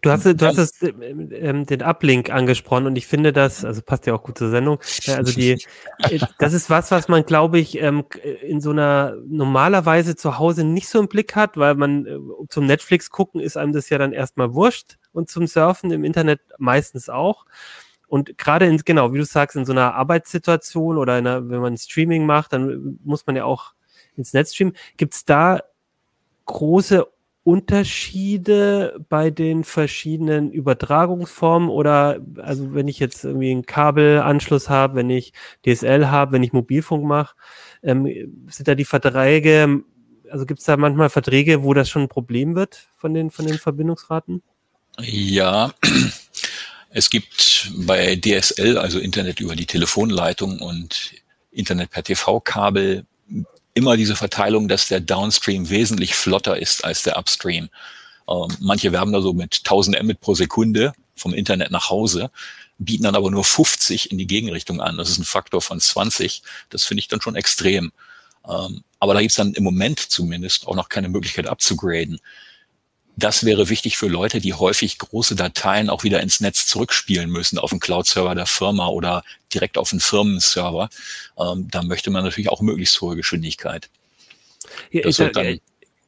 [0.03, 4.07] Du hast, du hast es, ähm, den Uplink angesprochen und ich finde das, also passt
[4.07, 4.79] ja auch gut zur Sendung,
[5.09, 5.65] also die,
[6.11, 8.05] äh, das ist was, was man, glaube ich, ähm,
[8.43, 12.19] in so einer normalerweise zu Hause nicht so im Blick hat, weil man äh,
[12.49, 16.41] zum Netflix gucken ist einem das ja dann erstmal wurscht und zum Surfen im Internet
[16.59, 17.45] meistens auch.
[18.07, 21.77] Und gerade in, genau, wie du sagst, in so einer Arbeitssituation oder einer, wenn man
[21.77, 23.73] Streaming macht, dann muss man ja auch
[24.17, 24.75] ins Netz streamen.
[24.97, 25.63] Gibt es da
[26.49, 27.07] große
[27.45, 35.09] Unterschiede bei den verschiedenen Übertragungsformen oder also wenn ich jetzt irgendwie einen Kabelanschluss habe, wenn
[35.09, 35.33] ich
[35.65, 37.37] DSL habe, wenn ich Mobilfunk mache,
[37.83, 38.07] ähm,
[38.51, 39.83] sind da die Verträge,
[40.31, 43.47] also gibt es da manchmal Verträge, wo das schon ein Problem wird von den, von
[43.47, 44.43] den Verbindungsraten?
[45.01, 45.73] Ja,
[46.91, 51.13] es gibt bei DSL, also Internet über die Telefonleitung und
[51.51, 53.07] Internet per TV-Kabel,
[53.79, 57.71] immer diese Verteilung, dass der Downstream wesentlich flotter ist als der Upstream.
[58.29, 62.31] Ähm, manche werben da so mit 1000 Mbit pro Sekunde vom Internet nach Hause,
[62.79, 64.99] bieten dann aber nur 50 in die Gegenrichtung an.
[64.99, 66.43] Das ist ein Faktor von 20.
[66.71, 67.93] Das finde ich dann schon extrem.
[68.49, 72.19] Ähm, aber da gibt es dann im Moment zumindest auch noch keine Möglichkeit abzugraden.
[73.19, 77.59] Das wäre wichtig für Leute, die häufig große Dateien auch wieder ins Netz zurückspielen müssen,
[77.59, 80.89] auf den Cloud-Server der Firma oder direkt auf den Firmenserver.
[81.37, 83.91] Ähm, da möchte man natürlich auch möglichst hohe Geschwindigkeit.
[84.93, 85.59] Ja, ich, dann,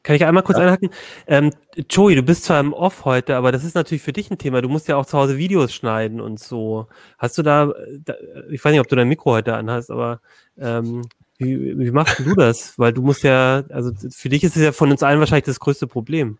[0.03, 0.65] kann ich einmal kurz ja.
[0.65, 0.91] einhaken?
[1.27, 1.53] Ähm,
[1.91, 4.63] Joey, du bist zwar im Off heute, aber das ist natürlich für dich ein Thema.
[4.63, 6.87] Du musst ja auch zu Hause Videos schneiden und so.
[7.19, 7.73] Hast du da,
[8.05, 8.15] da
[8.51, 10.21] ich weiß nicht, ob du dein Mikro heute anhast, aber
[10.59, 11.09] ähm,
[11.39, 12.79] wie, wie machst du das?
[12.79, 15.59] Weil du musst ja, also für dich ist es ja von uns allen wahrscheinlich das
[15.59, 16.39] größte Problem.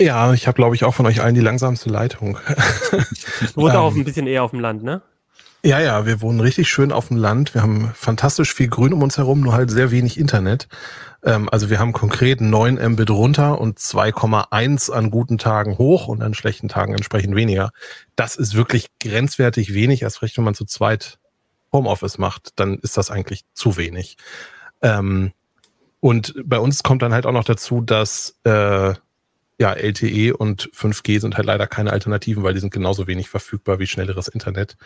[0.00, 2.38] Ja, ich habe, glaube ich, auch von euch allen die langsamste Leitung.
[3.54, 5.02] Du wohnst auch ähm, ein bisschen eher auf dem Land, ne?
[5.62, 7.52] Ja, ja, wir wohnen richtig schön auf dem Land.
[7.52, 10.68] Wir haben fantastisch viel Grün um uns herum, nur halt sehr wenig Internet.
[11.24, 16.22] Ähm, also wir haben konkret 9 Mbit runter und 2,1 an guten Tagen hoch und
[16.22, 17.70] an schlechten Tagen entsprechend weniger.
[18.14, 21.18] Das ist wirklich grenzwertig wenig, erst recht, wenn man zu zweit
[21.72, 24.16] Homeoffice macht, dann ist das eigentlich zu wenig.
[24.82, 25.32] Ähm,
[26.00, 28.94] und bei uns kommt dann halt auch noch dazu, dass äh,
[29.58, 33.78] ja, LTE und 5G sind halt leider keine Alternativen, weil die sind genauso wenig verfügbar
[33.78, 34.76] wie schnelleres Internet.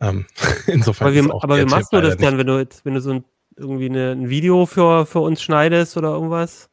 [0.00, 0.26] Ähm,
[0.66, 1.08] insofern.
[1.08, 3.24] Aber, wie, aber wie machst du das dann, wenn du jetzt, wenn du so ein,
[3.56, 6.68] irgendwie eine, ein Video für, für uns schneidest oder irgendwas?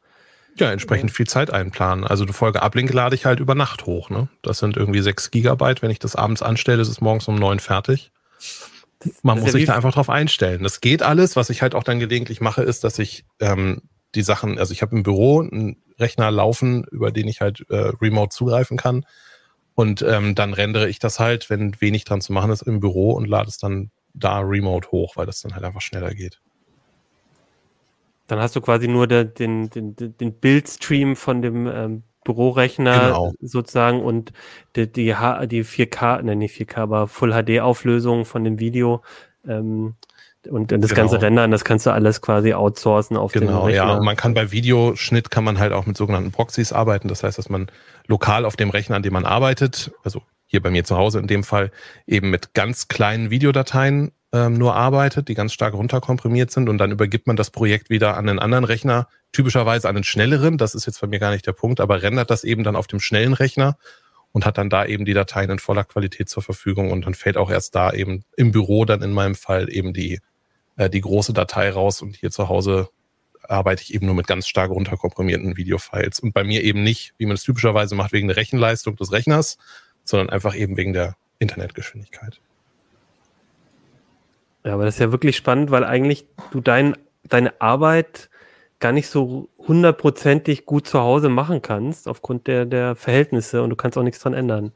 [0.58, 2.06] Ja, entsprechend viel Zeit einplanen.
[2.06, 4.10] Also die Folge Ablink lade ich halt über Nacht hoch.
[4.10, 4.30] Ne?
[4.42, 5.82] Das sind irgendwie sechs Gigabyte.
[5.82, 8.12] Wenn ich das abends anstelle, ist es morgens um neun fertig.
[9.22, 10.64] Man muss ja sich da einfach drauf einstellen.
[10.64, 11.36] Das geht alles.
[11.36, 13.82] Was ich halt auch dann gelegentlich mache, ist, dass ich ähm,
[14.16, 17.92] die Sachen, also ich habe im Büro einen Rechner laufen, über den ich halt äh,
[18.02, 19.06] remote zugreifen kann.
[19.76, 23.12] Und ähm, dann rendere ich das halt, wenn wenig dran zu machen ist, im Büro
[23.12, 26.40] und lade es dann da remote hoch, weil das dann halt einfach schneller geht.
[28.28, 33.34] Dann hast du quasi nur der, den, den, den Bildstream von dem ähm, Bürorechner genau.
[33.40, 34.34] sozusagen und
[34.76, 39.04] die, die, H, die 4K, ne, nicht 4K, aber Full HD Auflösung von dem Video
[39.48, 39.96] ähm,
[40.48, 40.94] und das genau.
[40.96, 43.72] ganze Rendern, das kannst du alles quasi outsourcen auf genau, den Rechner.
[43.72, 43.98] Genau, ja.
[43.98, 47.08] Und man kann bei Videoschnitt kann man halt auch mit sogenannten Proxys arbeiten.
[47.08, 47.68] Das heißt, dass man
[48.08, 51.28] lokal auf dem Rechner, an dem man arbeitet, also hier bei mir zu Hause in
[51.28, 51.72] dem Fall,
[52.08, 56.92] eben mit ganz kleinen Videodateien ähm, nur arbeitet, die ganz stark runterkomprimiert sind und dann
[56.92, 60.86] übergibt man das Projekt wieder an einen anderen Rechner, typischerweise an einen schnelleren, das ist
[60.86, 63.34] jetzt bei mir gar nicht der Punkt, aber rendert das eben dann auf dem schnellen
[63.34, 63.78] Rechner
[64.32, 67.38] und hat dann da eben die Dateien in voller Qualität zur Verfügung und dann fällt
[67.38, 70.20] auch erst da eben im Büro dann in meinem Fall eben die
[70.78, 72.90] äh, die große Datei raus und hier zu Hause
[73.44, 76.20] arbeite ich eben nur mit ganz stark runterkomprimierten Videofiles.
[76.20, 79.58] Und bei mir eben nicht, wie man es typischerweise macht, wegen der Rechenleistung des Rechners,
[80.04, 82.40] sondern einfach eben wegen der Internetgeschwindigkeit.
[84.64, 88.30] Ja, aber das ist ja wirklich spannend, weil eigentlich du dein, deine Arbeit
[88.80, 93.76] gar nicht so hundertprozentig gut zu Hause machen kannst, aufgrund der, der Verhältnisse und du
[93.76, 94.72] kannst auch nichts dran ändern.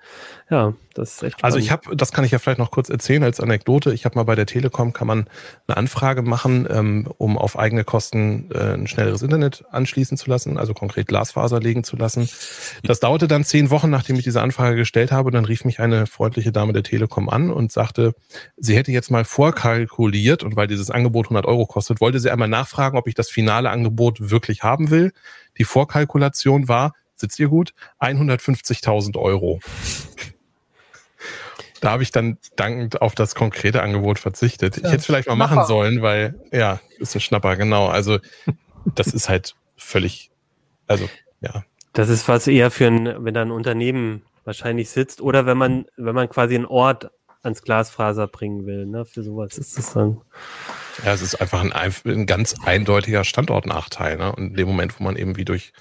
[0.50, 1.44] Ja, das ist echt.
[1.44, 3.94] Also ich habe, das kann ich ja vielleicht noch kurz erzählen als Anekdote.
[3.94, 5.30] Ich habe mal bei der Telekom kann man
[5.68, 10.58] eine Anfrage machen, ähm, um auf eigene Kosten äh, ein schnelleres Internet anschließen zu lassen,
[10.58, 12.30] also konkret Glasfaser legen zu lassen.
[12.84, 15.32] Das dauerte dann zehn Wochen, nachdem ich diese Anfrage gestellt habe.
[15.32, 18.14] Dann rief mich eine freundliche Dame der Telekom an und sagte,
[18.58, 22.50] sie hätte jetzt mal vorkalkuliert und weil dieses Angebot 100 Euro kostet, wollte sie einmal
[22.50, 25.11] nachfragen, ob ich das finale Angebot wirklich haben will.
[25.57, 29.59] Die Vorkalkulation war, sitzt ihr gut, 150.000 Euro.
[31.82, 34.77] Da habe ich dann dankend auf das konkrete Angebot verzichtet.
[34.77, 35.55] Ja, ich hätte es vielleicht mal Schnapper.
[35.55, 37.88] machen sollen, weil, ja, ist ein Schnapper, genau.
[37.88, 38.19] Also,
[38.95, 40.30] das ist halt völlig,
[40.88, 41.09] also,
[41.41, 41.63] ja.
[41.93, 45.86] Das ist was eher für ein, wenn da ein Unternehmen wahrscheinlich sitzt oder wenn man,
[45.95, 47.11] wenn man quasi einen Ort
[47.43, 49.05] ans Glasfaser bringen will, ne?
[49.05, 50.21] Für sowas ist das dann.
[51.06, 54.34] Ja, es ist einfach ein, ein ganz eindeutiger Standortnachteil, ne?
[54.36, 55.72] Und in dem Moment, wo man eben wie durch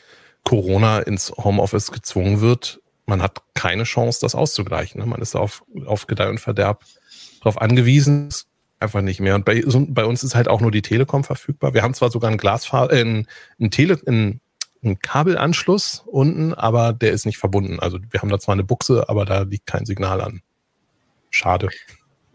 [0.44, 5.00] Corona ins Homeoffice gezwungen wird, man hat keine Chance, das auszugleichen.
[5.00, 5.06] Ne?
[5.06, 6.84] Man ist auf, auf Gedeih und Verderb
[7.40, 8.28] darauf angewiesen,
[8.80, 9.34] einfach nicht mehr.
[9.34, 11.74] Und bei, bei, uns ist halt auch nur die Telekom verfügbar.
[11.74, 13.26] Wir haben zwar sogar einen Glasfaser, äh, einen,
[13.58, 14.40] einen, Tele, einen,
[14.82, 17.80] einen Kabelanschluss unten, aber der ist nicht verbunden.
[17.80, 20.42] Also wir haben da zwar eine Buchse, aber da liegt kein Signal an.
[21.30, 21.68] Schade.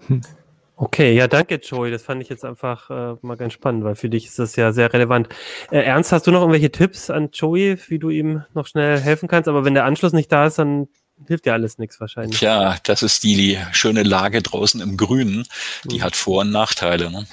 [0.07, 0.21] Hm.
[0.75, 1.91] Okay, ja, danke, Joey.
[1.91, 4.73] Das fand ich jetzt einfach äh, mal ganz spannend, weil für dich ist das ja
[4.73, 5.29] sehr relevant.
[5.69, 9.27] Äh, Ernst, hast du noch irgendwelche Tipps an Joey, wie du ihm noch schnell helfen
[9.27, 9.47] kannst?
[9.47, 10.87] Aber wenn der Anschluss nicht da ist, dann
[11.27, 12.39] hilft ja alles nichts wahrscheinlich.
[12.39, 15.45] Tja, das ist die, die schöne Lage draußen im Grünen.
[15.85, 16.03] Die mhm.
[16.03, 17.11] hat Vor- und Nachteile.
[17.11, 17.27] Ne?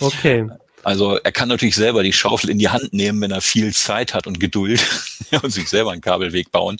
[0.00, 0.48] Okay.
[0.82, 4.14] Also er kann natürlich selber die Schaufel in die Hand nehmen, wenn er viel Zeit
[4.14, 4.86] hat und Geduld
[5.42, 6.78] und sich selber einen Kabelweg bauen.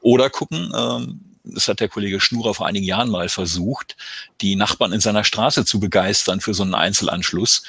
[0.00, 3.96] Oder gucken, ähm, das hat der Kollege Schnurer vor einigen Jahren mal versucht,
[4.40, 7.62] die Nachbarn in seiner Straße zu begeistern für so einen Einzelanschluss.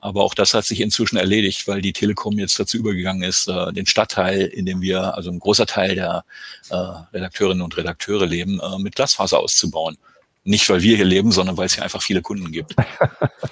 [0.00, 3.72] Aber auch das hat sich inzwischen erledigt, weil die Telekom jetzt dazu übergegangen ist, äh,
[3.72, 6.24] den Stadtteil, in dem wir, also ein großer Teil der
[6.70, 9.96] äh, Redakteurinnen und Redakteure leben, äh, mit Glasfaser auszubauen.
[10.44, 12.74] Nicht, weil wir hier leben, sondern weil es hier einfach viele Kunden gibt.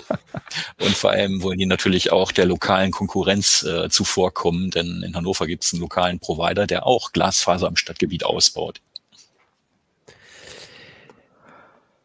[0.81, 5.47] und vor allem wollen die natürlich auch der lokalen Konkurrenz äh, zuvorkommen, denn in Hannover
[5.47, 8.81] gibt es einen lokalen Provider, der auch Glasfaser im Stadtgebiet ausbaut.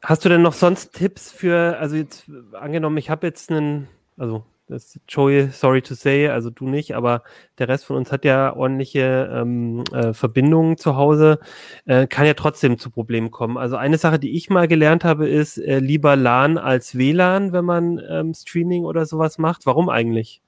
[0.07, 3.87] Hast du denn noch sonst Tipps für, also jetzt angenommen, ich habe jetzt einen,
[4.17, 7.23] also das Joey, sorry to say, also du nicht, aber
[7.57, 11.39] der Rest von uns hat ja ordentliche ähm, äh, Verbindungen zu Hause,
[11.85, 13.57] äh, kann ja trotzdem zu Problemen kommen.
[13.57, 17.65] Also eine Sache, die ich mal gelernt habe, ist äh, lieber LAN als WLAN, wenn
[17.65, 19.65] man ähm, Streaming oder sowas macht.
[19.65, 20.39] Warum eigentlich?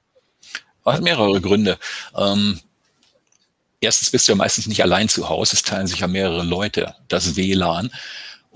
[0.86, 1.80] Hat mehrere Gründe.
[2.16, 2.60] Ähm,
[3.82, 6.94] erstens bist du ja meistens nicht allein zu Hause, es teilen sich ja mehrere Leute
[7.08, 7.90] das WLAN.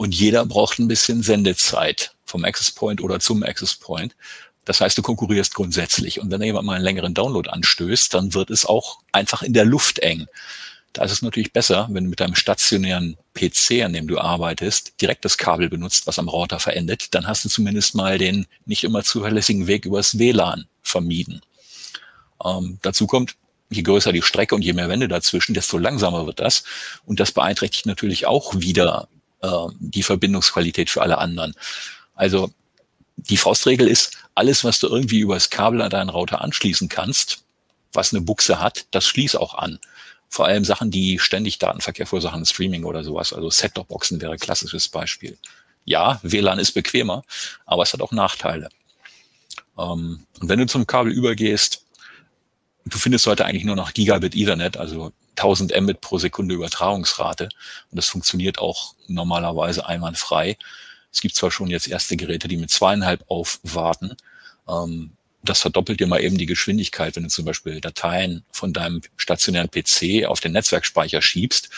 [0.01, 4.15] Und jeder braucht ein bisschen Sendezeit vom Access Point oder zum Access Point.
[4.65, 6.19] Das heißt, du konkurrierst grundsätzlich.
[6.19, 9.63] Und wenn jemand mal einen längeren Download anstößt, dann wird es auch einfach in der
[9.63, 10.25] Luft eng.
[10.93, 14.99] Da ist es natürlich besser, wenn du mit deinem stationären PC, an dem du arbeitest,
[14.99, 17.13] direkt das Kabel benutzt, was am Router verendet.
[17.13, 21.41] Dann hast du zumindest mal den nicht immer zuverlässigen Weg übers WLAN vermieden.
[22.43, 23.35] Ähm, dazu kommt,
[23.69, 26.63] je größer die Strecke und je mehr Wände dazwischen, desto langsamer wird das.
[27.05, 29.07] Und das beeinträchtigt natürlich auch wieder
[29.41, 31.53] äh, die Verbindungsqualität für alle anderen.
[32.15, 32.53] Also
[33.17, 37.43] die Faustregel ist, alles, was du irgendwie über das Kabel an deinen Router anschließen kannst,
[37.93, 39.79] was eine Buchse hat, das schließ auch an.
[40.29, 43.33] Vor allem Sachen, die ständig Datenverkehr verursachen, Streaming oder sowas.
[43.33, 45.37] Also Set-Top-Boxen wäre klassisches Beispiel.
[45.83, 47.23] Ja, WLAN ist bequemer,
[47.65, 48.69] aber es hat auch Nachteile.
[49.77, 51.85] Ähm, und wenn du zum Kabel übergehst,
[52.85, 55.11] du findest heute eigentlich nur noch Gigabit Ethernet, also
[55.41, 57.45] 1000 Mbit pro Sekunde Übertragungsrate.
[57.45, 60.57] Und das funktioniert auch normalerweise einwandfrei.
[61.11, 64.15] Es gibt zwar schon jetzt erste Geräte, die mit zweieinhalb aufwarten.
[64.67, 65.11] Ähm,
[65.43, 69.71] das verdoppelt dir mal eben die Geschwindigkeit, wenn du zum Beispiel Dateien von deinem stationären
[69.71, 71.69] PC auf den Netzwerkspeicher schiebst.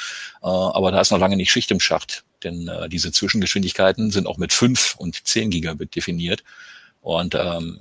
[0.41, 4.27] Äh, aber da ist noch lange nicht Schicht im Schacht, denn äh, diese Zwischengeschwindigkeiten sind
[4.27, 6.43] auch mit fünf und zehn Gigabit definiert.
[7.01, 7.79] Und ähm,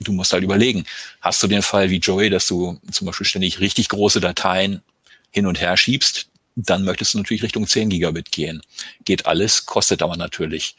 [0.00, 0.84] du musst halt überlegen,
[1.20, 4.82] hast du den Fall wie Joey, dass du zum Beispiel ständig richtig große Dateien
[5.30, 8.60] hin und her schiebst, dann möchtest du natürlich Richtung 10 Gigabit gehen.
[9.04, 10.76] Geht alles, kostet aber natürlich.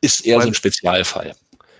[0.00, 1.34] Ist eher weil, so ein Spezialfall.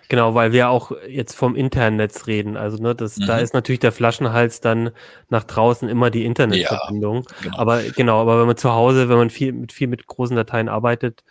[0.09, 2.57] Genau, weil wir auch jetzt vom internen Netz reden.
[2.57, 3.27] Also ne, das, mhm.
[3.27, 4.91] da ist natürlich der Flaschenhals dann
[5.29, 7.25] nach draußen immer die Internetverbindung.
[7.29, 7.59] Ja, genau.
[7.59, 10.69] Aber genau, aber wenn man zu Hause, wenn man viel mit viel mit großen Dateien
[10.69, 11.25] arbeitet,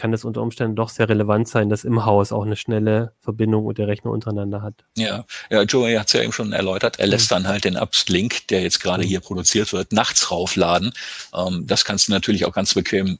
[0.00, 3.66] kann es unter Umständen doch sehr relevant sein, dass im Haus auch eine schnelle Verbindung
[3.66, 4.74] und der Rechner untereinander hat.
[4.96, 6.98] Ja, ja Joey hat es ja eben schon erläutert.
[6.98, 10.92] Er lässt dann halt den Uplink, der jetzt gerade hier produziert wird, nachts raufladen.
[11.34, 13.18] Ähm, das kannst du natürlich auch ganz bequem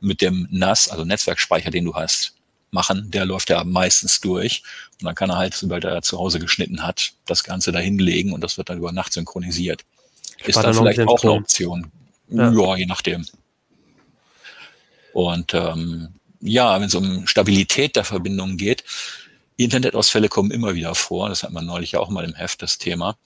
[0.00, 2.34] mit dem NAS, also Netzwerkspeicher, den du hast,
[2.72, 4.64] machen, der läuft ja meistens durch.
[5.00, 8.32] Und dann kann er halt, sobald er zu Hause geschnitten hat, das Ganze dahin legen
[8.32, 9.84] und das wird dann über Nacht synchronisiert.
[10.38, 11.92] Spart ist dann vielleicht auch eine Option.
[12.30, 12.50] Ja.
[12.50, 13.24] ja, je nachdem.
[15.16, 16.10] Und ähm,
[16.42, 18.84] ja, wenn es um Stabilität der Verbindung geht,
[19.56, 21.30] Internetausfälle kommen immer wieder vor.
[21.30, 23.16] Das hat man neulich ja auch mal im Heft, das Thema.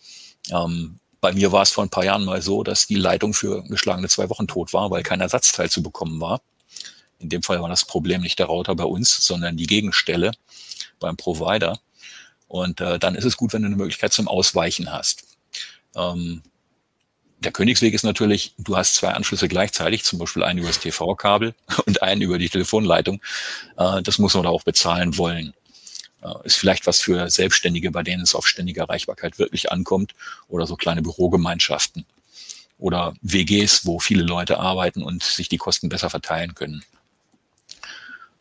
[0.52, 3.64] Ähm, bei mir war es vor ein paar Jahren mal so, dass die Leitung für
[3.64, 6.42] geschlagene zwei Wochen tot war, weil kein Ersatzteil zu bekommen war.
[7.18, 10.30] In dem Fall war das Problem nicht der Router bei uns, sondern die Gegenstelle
[11.00, 11.80] beim Provider.
[12.46, 15.24] Und äh, dann ist es gut, wenn du eine Möglichkeit zum Ausweichen hast.
[15.96, 16.42] Ähm,
[17.40, 21.54] der Königsweg ist natürlich, du hast zwei Anschlüsse gleichzeitig, zum Beispiel einen über das TV-Kabel
[21.86, 23.20] und einen über die Telefonleitung.
[23.76, 25.54] Äh, das muss man da auch bezahlen wollen.
[26.22, 30.14] Äh, ist vielleicht was für Selbstständige, bei denen es auf ständige Erreichbarkeit wirklich ankommt
[30.48, 32.04] oder so kleine Bürogemeinschaften
[32.78, 36.84] oder WGs, wo viele Leute arbeiten und sich die Kosten besser verteilen können.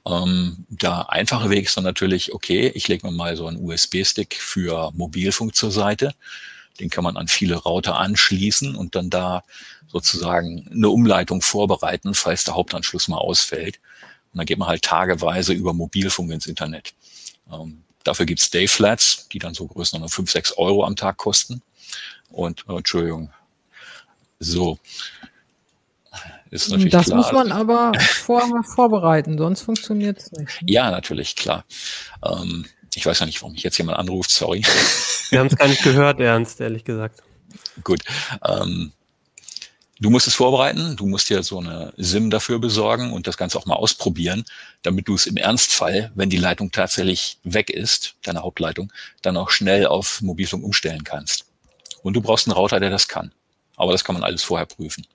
[0.05, 4.35] Ähm, der einfache Weg ist dann natürlich, okay, ich lege mir mal so einen USB-Stick
[4.35, 6.13] für Mobilfunk zur Seite.
[6.79, 9.43] Den kann man an viele Router anschließen und dann da
[9.87, 13.79] sozusagen eine Umleitung vorbereiten, falls der Hauptanschluss mal ausfällt.
[14.31, 16.93] Und dann geht man halt tageweise über Mobilfunk ins Internet.
[17.51, 21.61] Ähm, dafür gibt's Dayflats, die dann so größer 5, 6 Euro am Tag kosten.
[22.29, 23.31] Und, äh, Entschuldigung,
[24.39, 24.79] so.
[26.51, 27.17] Ist natürlich das klar.
[27.17, 30.61] muss man aber vorher vorbereiten, sonst funktioniert es nicht.
[30.61, 30.71] Ne?
[30.71, 31.63] Ja, natürlich, klar.
[32.23, 32.65] Ähm,
[32.95, 34.63] ich weiß ja nicht, warum mich jetzt jemand anruft, sorry.
[35.29, 37.21] Wir haben es gar nicht gehört, Ernst, ehrlich gesagt.
[37.83, 38.01] Gut.
[38.45, 38.91] Ähm,
[39.99, 43.57] du musst es vorbereiten, du musst dir so eine SIM dafür besorgen und das Ganze
[43.57, 44.43] auch mal ausprobieren,
[44.81, 49.49] damit du es im Ernstfall, wenn die Leitung tatsächlich weg ist, deine Hauptleitung, dann auch
[49.49, 51.45] schnell auf Mobilfunk umstellen kannst.
[52.01, 53.31] Und du brauchst einen Router, der das kann.
[53.75, 55.05] Aber das kann man alles vorher prüfen.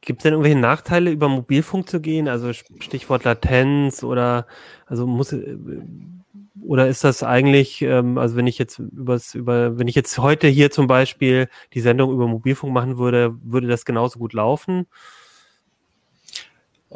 [0.00, 2.28] Gibt es denn irgendwelche Nachteile, über Mobilfunk zu gehen?
[2.28, 4.46] Also Stichwort Latenz oder
[4.86, 5.56] also muss äh,
[6.64, 10.48] oder ist das eigentlich, ähm, also wenn ich jetzt übers, über, wenn ich jetzt heute
[10.48, 14.86] hier zum Beispiel die Sendung über Mobilfunk machen würde, würde das genauso gut laufen?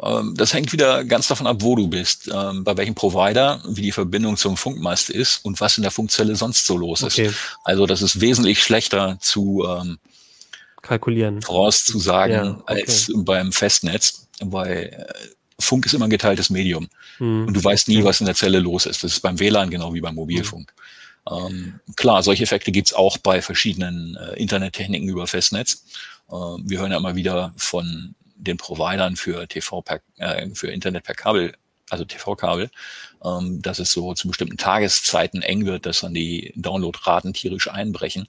[0.01, 3.81] Ähm, das hängt wieder ganz davon ab, wo du bist, ähm, bei welchem Provider, wie
[3.81, 7.19] die Verbindung zum Funkmast ist und was in der Funkzelle sonst so los ist.
[7.19, 7.31] Okay.
[7.63, 9.99] Also das ist wesentlich schlechter zu ähm,
[10.81, 11.41] kalkulieren.
[11.41, 12.81] Vorauszusagen ja, okay.
[12.81, 15.13] als beim Festnetz, weil äh,
[15.63, 16.89] Funk ist immer ein geteiltes Medium.
[17.17, 17.47] Hm.
[17.47, 19.03] Und du weißt nie, was in der Zelle los ist.
[19.03, 20.73] Das ist beim WLAN genau wie beim Mobilfunk.
[21.27, 21.37] Hm.
[21.37, 25.85] Ähm, klar, solche Effekte gibt's auch bei verschiedenen äh, Internettechniken über Festnetz.
[26.29, 31.05] Äh, wir hören ja immer wieder von den Providern für TV per, äh, für Internet
[31.05, 31.53] per Kabel,
[31.89, 32.69] also TV-Kabel,
[33.23, 38.27] ähm, dass es so zu bestimmten Tageszeiten eng wird, dass dann die Downloadraten tierisch einbrechen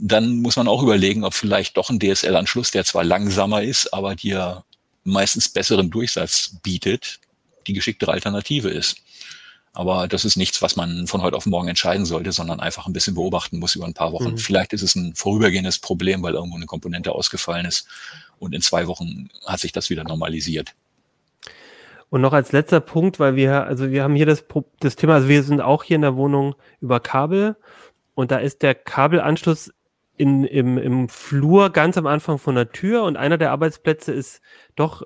[0.00, 4.16] dann muss man auch überlegen, ob vielleicht doch ein DSL-Anschluss, der zwar langsamer ist, aber
[4.16, 4.64] dir
[5.04, 7.20] meistens besseren Durchsatz bietet,
[7.66, 8.98] die geschicktere Alternative ist.
[9.72, 12.92] Aber das ist nichts, was man von heute auf morgen entscheiden sollte, sondern einfach ein
[12.92, 14.32] bisschen beobachten muss über ein paar Wochen.
[14.32, 14.38] Mhm.
[14.38, 17.86] Vielleicht ist es ein vorübergehendes Problem, weil irgendwo eine Komponente ausgefallen ist
[18.38, 20.74] und in zwei Wochen hat sich das wieder normalisiert.
[22.08, 24.44] Und noch als letzter Punkt, weil wir, also wir haben hier das,
[24.80, 27.56] das Thema, also wir sind auch hier in der Wohnung über Kabel
[28.14, 29.72] und da ist der Kabelanschluss
[30.20, 34.42] in, im, im Flur ganz am Anfang von der Tür und einer der Arbeitsplätze ist
[34.76, 35.02] doch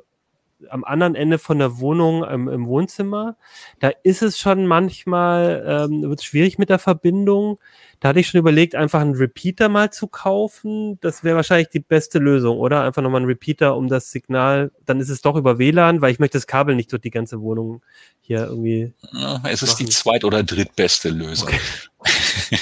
[0.71, 3.37] am anderen Ende von der Wohnung im, im Wohnzimmer.
[3.79, 7.61] Da ist es schon manchmal, ähm, wird es schwierig mit der Verbindung.
[8.01, 10.99] Da hatte ich schon überlegt, einfach einen Repeater mal zu kaufen.
[11.01, 12.83] Das wäre wahrscheinlich die beste Lösung, oder?
[12.83, 16.19] Einfach nochmal einen Repeater, um das Signal, dann ist es doch über WLAN, weil ich
[16.19, 17.83] möchte das Kabel nicht durch die ganze Wohnung
[18.21, 18.93] hier irgendwie.
[19.13, 19.87] Ja, es ist machen.
[19.87, 21.49] die zweit- oder drittbeste Lösung.
[21.49, 21.61] Okay.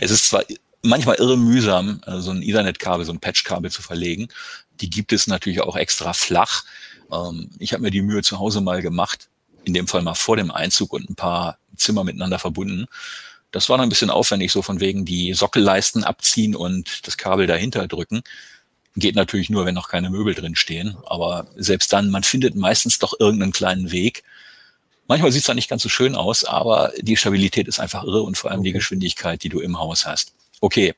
[0.00, 0.42] es ist zwar
[0.86, 4.28] manchmal irre mühsam, äh, so ein Ethernet-Kabel, so ein Patch-Kabel zu verlegen.
[4.80, 6.64] Die gibt es natürlich auch extra flach.
[7.12, 9.28] Ähm, ich habe mir die Mühe zu Hause mal gemacht,
[9.64, 12.86] in dem Fall mal vor dem Einzug und ein paar Zimmer miteinander verbunden.
[13.52, 17.46] Das war dann ein bisschen aufwendig, so von wegen die Sockelleisten abziehen und das Kabel
[17.46, 18.22] dahinter drücken.
[18.96, 20.96] Geht natürlich nur, wenn noch keine Möbel drin stehen.
[21.06, 24.24] Aber selbst dann, man findet meistens doch irgendeinen kleinen Weg.
[25.08, 28.22] Manchmal sieht es dann nicht ganz so schön aus, aber die Stabilität ist einfach irre
[28.22, 28.70] und vor allem okay.
[28.70, 30.32] die Geschwindigkeit, die du im Haus hast
[30.66, 30.94] okay,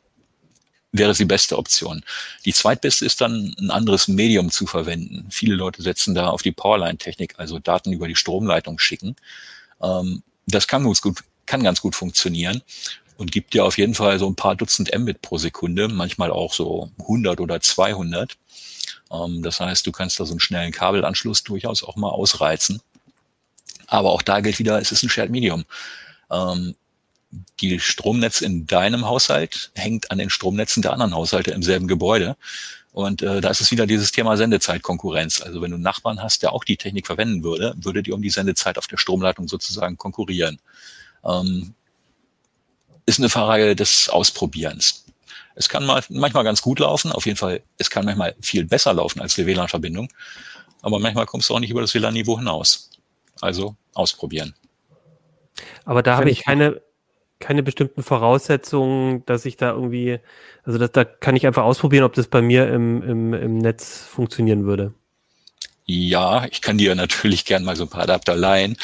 [0.93, 2.03] wäre die beste Option.
[2.47, 5.27] Die zweitbeste ist dann ein anderes Medium zu verwenden.
[5.31, 9.15] Viele Leute setzen da auf die Powerline-Technik, also Daten über die Stromleitung schicken.
[9.83, 12.63] Ähm, das kann ganz gut, kann ganz gut funktionieren
[13.19, 16.55] und gibt dir auf jeden Fall so ein paar Dutzend Mbit pro Sekunde, manchmal auch
[16.55, 18.39] so 100 oder 200.
[19.13, 22.81] Ähm, das heißt, du kannst da so einen schnellen Kabelanschluss durchaus auch mal ausreizen.
[23.87, 25.67] Aber auch da gilt wieder, es ist ein Shared Medium.
[26.31, 26.75] Ähm,
[27.61, 32.37] die Stromnetz in deinem Haushalt hängt an den Stromnetzen der anderen Haushalte im selben Gebäude.
[32.93, 35.43] Und äh, da ist es wieder dieses Thema Sendezeitkonkurrenz.
[35.43, 38.23] Also wenn du einen Nachbarn hast, der auch die Technik verwenden würde, würde die um
[38.23, 40.59] die Sendezeit auf der Stromleitung sozusagen konkurrieren.
[41.25, 41.75] Ähm,
[43.07, 45.05] ist eine Frage des Ausprobierens.
[45.55, 48.95] Es kann mal, manchmal ganz gut laufen, auf jeden Fall, es kann manchmal viel besser
[48.95, 50.09] laufen als die WLAN-Verbindung,
[50.83, 52.91] aber manchmal kommst du auch nicht über das WLAN-Niveau hinaus.
[53.41, 54.55] Also ausprobieren.
[55.85, 56.81] Aber da habe ich keine,
[57.39, 60.19] keine bestimmten Voraussetzungen, dass ich da irgendwie,
[60.65, 63.99] also das, da kann ich einfach ausprobieren, ob das bei mir im, im, im Netz
[63.99, 64.93] funktionieren würde.
[65.87, 68.77] Ja, ich kann dir natürlich gern mal so ein paar Adapter leihen.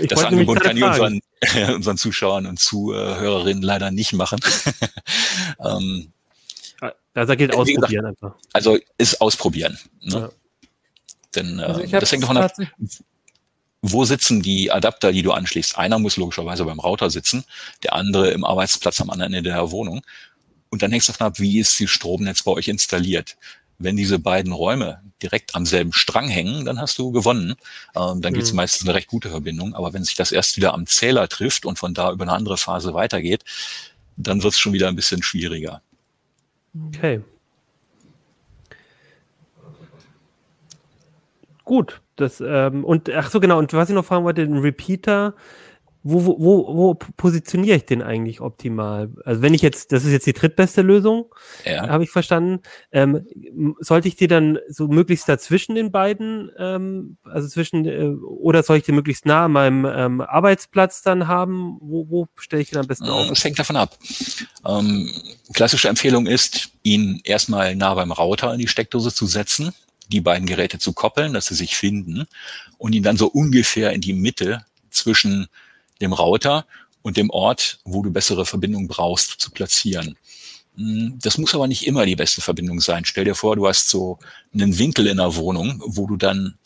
[0.00, 1.20] Ich das Angebot kann ich unseren,
[1.74, 4.38] unseren Zuschauern und Zuhörerinnen leider nicht machen.
[5.64, 6.12] ähm,
[7.14, 8.34] also gilt ausprobieren gesagt, einfach.
[8.52, 9.78] Also ist ausprobieren.
[10.02, 10.14] Ne?
[10.14, 10.30] Ja.
[11.34, 12.52] Denn äh, also das hängt davon ab,
[13.92, 15.78] wo sitzen die Adapter, die du anschließt.
[15.78, 17.44] Einer muss logischerweise beim Router sitzen,
[17.82, 20.02] der andere im Arbeitsplatz am anderen Ende der Wohnung.
[20.70, 23.36] Und dann hängt es davon ab, wie ist die Stromnetz bei euch installiert.
[23.78, 27.54] Wenn diese beiden Räume direkt am selben Strang hängen, dann hast du gewonnen.
[27.94, 28.36] Ähm, dann mhm.
[28.36, 29.74] gibt es meistens eine recht gute Verbindung.
[29.74, 32.56] Aber wenn sich das erst wieder am Zähler trifft und von da über eine andere
[32.56, 33.44] Phase weitergeht,
[34.16, 35.82] dann wird es schon wieder ein bisschen schwieriger.
[36.88, 37.20] Okay.
[41.64, 45.34] Gut, das, ähm, und ach so, genau, und was ich noch fragen wollte, den Repeater,
[46.08, 49.10] wo, wo, wo, wo positioniere ich den eigentlich optimal?
[49.24, 51.88] Also wenn ich jetzt, das ist jetzt die drittbeste Lösung, ja.
[51.88, 52.60] habe ich verstanden.
[52.92, 53.26] Ähm,
[53.80, 58.76] sollte ich die dann so möglichst dazwischen den beiden, ähm, also zwischen, äh, oder soll
[58.76, 61.76] ich den möglichst nah an meinem ähm, Arbeitsplatz dann haben?
[61.80, 63.28] Wo, wo stelle ich den am besten auf?
[63.28, 63.98] Es hängt davon ab.
[64.64, 65.10] Ähm,
[65.54, 69.74] klassische Empfehlung ist, ihn erstmal nah beim Router in die Steckdose zu setzen
[70.08, 72.26] die beiden Geräte zu koppeln, dass sie sich finden
[72.78, 75.48] und ihn dann so ungefähr in die Mitte zwischen
[76.00, 76.66] dem Router
[77.02, 80.16] und dem Ort, wo du bessere Verbindung brauchst, zu platzieren.
[80.76, 83.04] Hm, das muss aber nicht immer die beste Verbindung sein.
[83.04, 84.18] Stell dir vor, du hast so
[84.52, 86.56] einen Winkel in der Wohnung, wo du dann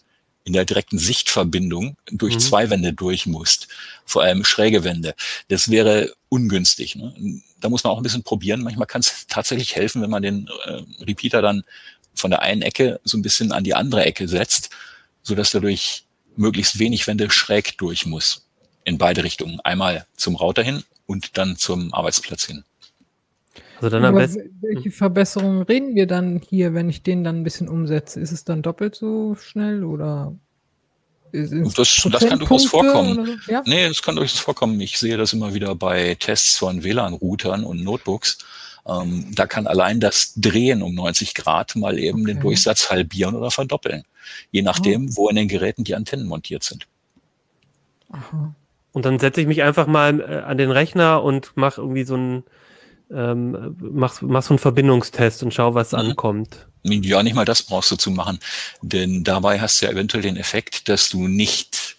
[0.44, 2.40] in der direkten Sichtverbindung durch mhm.
[2.40, 3.68] zwei Wände durch musst,
[4.04, 5.14] vor allem schräge Wände.
[5.48, 6.96] Das wäre ungünstig.
[6.96, 7.42] Ne?
[7.60, 8.62] Da muss man auch ein bisschen probieren.
[8.62, 11.62] Manchmal kann es tatsächlich helfen, wenn man den äh, Repeater dann
[12.20, 14.70] von der einen Ecke so ein bisschen an die andere Ecke setzt,
[15.22, 16.04] so dass dadurch
[16.36, 18.46] möglichst wenig Wände schräg durch muss.
[18.84, 19.60] In beide Richtungen.
[19.60, 22.64] Einmal zum Router hin und dann zum Arbeitsplatz hin.
[23.76, 24.58] Also dann am besten.
[24.60, 28.20] Welche Verbesserungen reden wir dann hier, wenn ich den dann ein bisschen umsetze?
[28.20, 30.34] Ist es dann doppelt so schnell oder?
[31.32, 31.50] Das,
[32.10, 33.38] das, kann durchaus vorkommen.
[33.46, 33.52] So?
[33.52, 33.62] Ja?
[33.64, 34.80] Nee, das kann durchaus vorkommen.
[34.80, 38.38] Ich sehe das immer wieder bei Tests von WLAN-Routern und Notebooks,
[38.86, 42.34] ähm, da kann allein das Drehen um 90 Grad mal eben okay.
[42.34, 44.04] den Durchsatz halbieren oder verdoppeln,
[44.50, 45.16] je nachdem, oh.
[45.16, 46.86] wo in den Geräten die Antennen montiert sind.
[48.10, 48.54] Aha.
[48.92, 52.14] Und dann setze ich mich einfach mal äh, an den Rechner und mache irgendwie so
[52.14, 52.44] einen
[53.12, 55.98] ähm, mach, mach so einen Verbindungstest und schau, was mhm.
[55.98, 56.68] ankommt.
[56.82, 58.38] Ja, nicht mal das brauchst du zu machen,
[58.80, 61.96] denn dabei hast du ja eventuell den Effekt, dass du nicht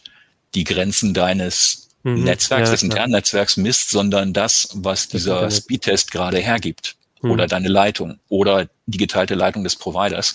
[0.55, 2.23] die Grenzen deines mhm.
[2.23, 6.95] Netzwerks, ja, des internen Netzwerks misst, sondern das, was dieser Speedtest gerade hergibt.
[7.21, 7.31] Mhm.
[7.31, 10.33] Oder deine Leitung oder die geteilte Leitung des Providers.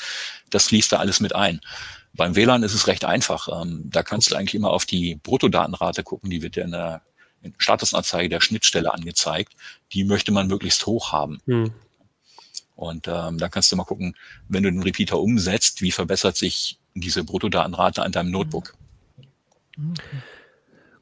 [0.51, 1.61] Das fließt da alles mit ein.
[2.15, 3.49] Beim WLAN ist es recht einfach.
[3.61, 7.03] Ähm, da kannst du eigentlich immer auf die Bruttodatenrate gucken, die wird ja in der
[7.59, 9.53] Statusanzeige der Schnittstelle angezeigt.
[9.93, 11.41] Die möchte man möglichst hoch haben.
[11.47, 11.73] Mhm.
[12.75, 14.15] Und ähm, da kannst du mal gucken,
[14.49, 18.75] wenn du den Repeater umsetzt, wie verbessert sich diese Bruttodatenrate an deinem Notebook.
[19.79, 20.23] Okay.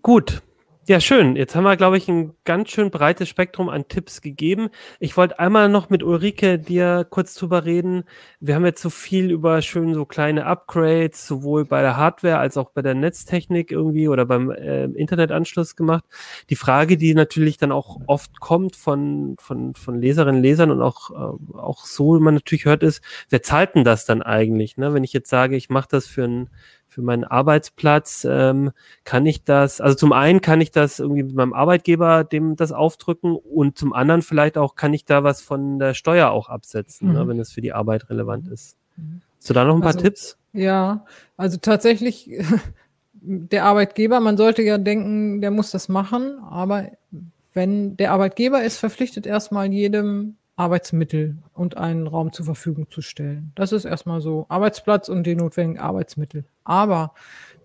[0.02, 0.42] Gut,
[0.86, 1.36] ja, schön.
[1.36, 4.68] Jetzt haben wir, glaube ich, ein ganz schön breites Spektrum an Tipps gegeben.
[5.00, 8.04] Ich wollte einmal noch mit Ulrike dir kurz drüber reden.
[8.40, 12.58] Wir haben jetzt so viel über schön so kleine Upgrades, sowohl bei der Hardware als
[12.58, 16.04] auch bei der Netztechnik irgendwie oder beim äh, Internetanschluss gemacht.
[16.50, 21.10] Die Frage, die natürlich dann auch oft kommt von, von, von Leserinnen, Lesern und auch,
[21.10, 24.76] äh, auch so man natürlich hört, ist, wer zahlt denn das dann eigentlich?
[24.76, 24.92] Ne?
[24.92, 26.50] Wenn ich jetzt sage, ich mache das für ein
[26.94, 28.70] für meinen Arbeitsplatz ähm,
[29.02, 32.70] kann ich das, also zum einen kann ich das irgendwie mit meinem Arbeitgeber dem das
[32.70, 37.08] aufdrücken und zum anderen vielleicht auch kann ich da was von der Steuer auch absetzen,
[37.08, 37.18] ne, mhm.
[37.18, 38.76] ne, wenn es für die Arbeit relevant ist.
[38.96, 39.22] Mhm.
[39.38, 40.38] Hast du da noch ein paar also, Tipps?
[40.52, 41.04] Ja,
[41.36, 42.30] also tatsächlich
[43.12, 46.92] der Arbeitgeber, man sollte ja denken, der muss das machen, aber
[47.54, 53.50] wenn der Arbeitgeber ist verpflichtet, erstmal jedem Arbeitsmittel und einen Raum zur Verfügung zu stellen.
[53.56, 56.44] Das ist erstmal so Arbeitsplatz und die notwendigen Arbeitsmittel.
[56.64, 57.14] Aber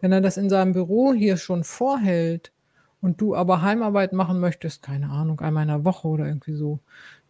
[0.01, 2.51] wenn er das in seinem Büro hier schon vorhält
[3.01, 6.79] und du aber Heimarbeit machen möchtest, keine Ahnung, einmal in der Woche oder irgendwie so,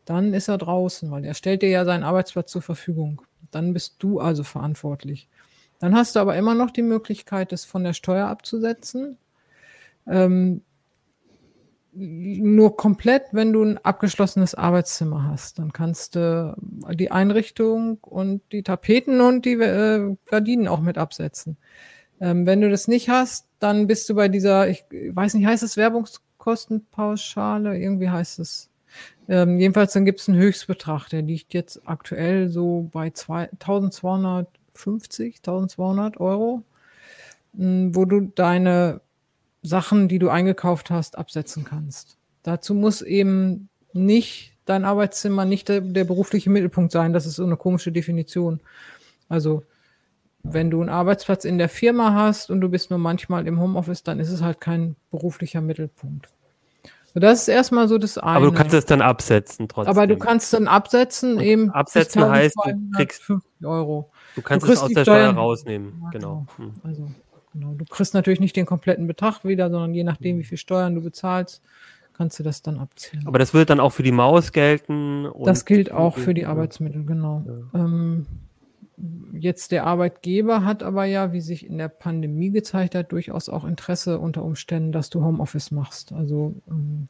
[0.05, 3.21] dann ist er draußen, weil er stellt dir ja seinen Arbeitsplatz zur Verfügung.
[3.51, 5.29] Dann bist du also verantwortlich.
[5.79, 9.17] Dann hast du aber immer noch die Möglichkeit, es von der Steuer abzusetzen.
[10.07, 10.61] Ähm,
[11.93, 15.59] nur komplett, wenn du ein abgeschlossenes Arbeitszimmer hast.
[15.59, 16.55] Dann kannst du
[16.93, 21.57] die Einrichtung und die Tapeten und die äh, Gardinen auch mit absetzen.
[22.21, 25.63] Ähm, wenn du das nicht hast, dann bist du bei dieser, ich weiß nicht, heißt
[25.63, 27.77] es Werbungskostenpauschale?
[27.77, 28.69] Irgendwie heißt es.
[29.27, 36.19] Ähm, jedenfalls, dann gibt es einen Höchstbetrag, der liegt jetzt aktuell so bei 1250, 1200
[36.19, 36.63] Euro,
[37.55, 39.01] hm, wo du deine
[39.61, 42.17] Sachen, die du eingekauft hast, absetzen kannst.
[42.43, 47.11] Dazu muss eben nicht dein Arbeitszimmer, nicht der, der berufliche Mittelpunkt sein.
[47.13, 48.59] Das ist so eine komische Definition.
[49.27, 49.63] Also,
[50.43, 54.03] wenn du einen Arbeitsplatz in der Firma hast und du bist nur manchmal im Homeoffice,
[54.03, 56.29] dann ist es halt kein beruflicher Mittelpunkt.
[57.13, 58.37] So, das ist erstmal so das eine.
[58.37, 59.89] Aber du kannst es dann absetzen trotzdem.
[59.89, 61.69] Aber du kannst dann absetzen Und eben.
[61.71, 62.61] absetzen heißt, du
[62.95, 64.11] kriegst- 1250 Euro.
[64.35, 65.99] Du kannst Du es aus der Steuer rausnehmen.
[66.03, 66.45] Ja, Genau.
[66.57, 66.73] Hm.
[66.83, 67.09] Also,
[67.51, 67.73] genau.
[67.73, 71.01] Du kriegst natürlich nicht den kompletten Betrag wieder, sondern je nachdem, wie viel Steuern du
[71.01, 71.61] bezahlst,
[72.13, 73.23] kannst du das dann abziehen.
[73.25, 75.27] Aber das würde dann auch für die Maus gelten.
[75.45, 76.49] Das gilt auch für die Ja.
[76.49, 77.45] Arbeitsmittel, genau.
[77.73, 78.25] Ähm,
[79.31, 83.63] jetzt der Arbeitgeber hat aber ja, wie sich in der Pandemie gezeigt hat, durchaus auch
[83.63, 86.11] Interesse unter Umständen, dass du Homeoffice machst.
[86.11, 87.07] Also ähm,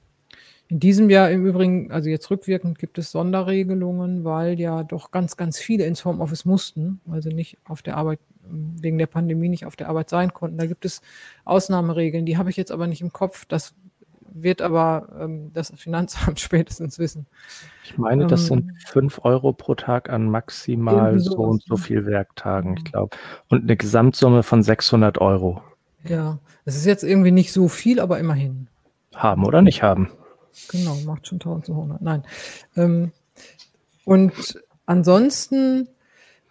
[0.70, 5.36] in diesem Jahr im Übrigen, also jetzt rückwirkend, gibt es Sonderregelungen, weil ja doch ganz,
[5.36, 9.66] ganz viele ins Homeoffice mussten, also nicht auf der Arbeit, ähm, wegen der Pandemie nicht
[9.66, 10.60] auf der Arbeit sein konnten.
[10.60, 11.02] Da gibt es
[11.44, 13.46] Ausnahmeregeln, die habe ich jetzt aber nicht im Kopf.
[13.46, 13.74] Das
[14.32, 17.26] wird aber ähm, das Finanzamt spätestens wissen.
[17.84, 21.80] Ich meine, das Ähm, sind 5 Euro pro Tag an maximal so und so ne?
[21.80, 23.18] viel Werktagen, ich glaube.
[23.48, 25.64] Und eine Gesamtsumme von 600 Euro.
[26.04, 28.68] Ja, es ist jetzt irgendwie nicht so viel, aber immerhin.
[29.16, 30.12] Haben oder nicht haben.
[30.70, 32.02] Genau, macht schon 1200.
[32.02, 32.24] Nein.
[32.76, 33.12] Ähm,
[34.06, 35.88] und ansonsten,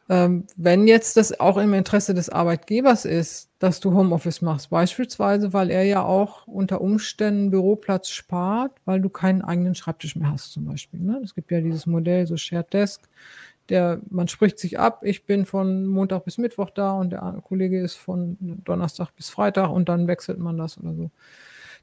[0.09, 5.53] ähm, wenn jetzt das auch im Interesse des Arbeitgebers ist, dass du Homeoffice machst, beispielsweise,
[5.53, 10.53] weil er ja auch unter Umständen Büroplatz spart, weil du keinen eigenen Schreibtisch mehr hast,
[10.53, 11.01] zum Beispiel.
[11.01, 11.21] Ne?
[11.25, 13.03] Es gibt ja dieses Modell, so Shared Desk,
[13.69, 17.81] der, man spricht sich ab, ich bin von Montag bis Mittwoch da und der Kollege
[17.81, 21.11] ist von Donnerstag bis Freitag und dann wechselt man das oder so.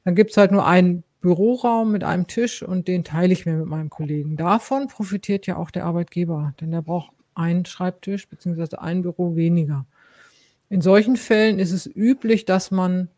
[0.04, 3.54] Dann gibt es halt nur einen Büroraum mit einem Tisch und den teile ich mir
[3.56, 4.36] mit meinem Kollegen.
[4.36, 9.86] Davon profitiert ja auch der Arbeitgeber, denn der braucht einen Schreibtisch beziehungsweise ein Büro weniger.
[10.68, 13.08] In solchen Fällen ist es üblich, dass man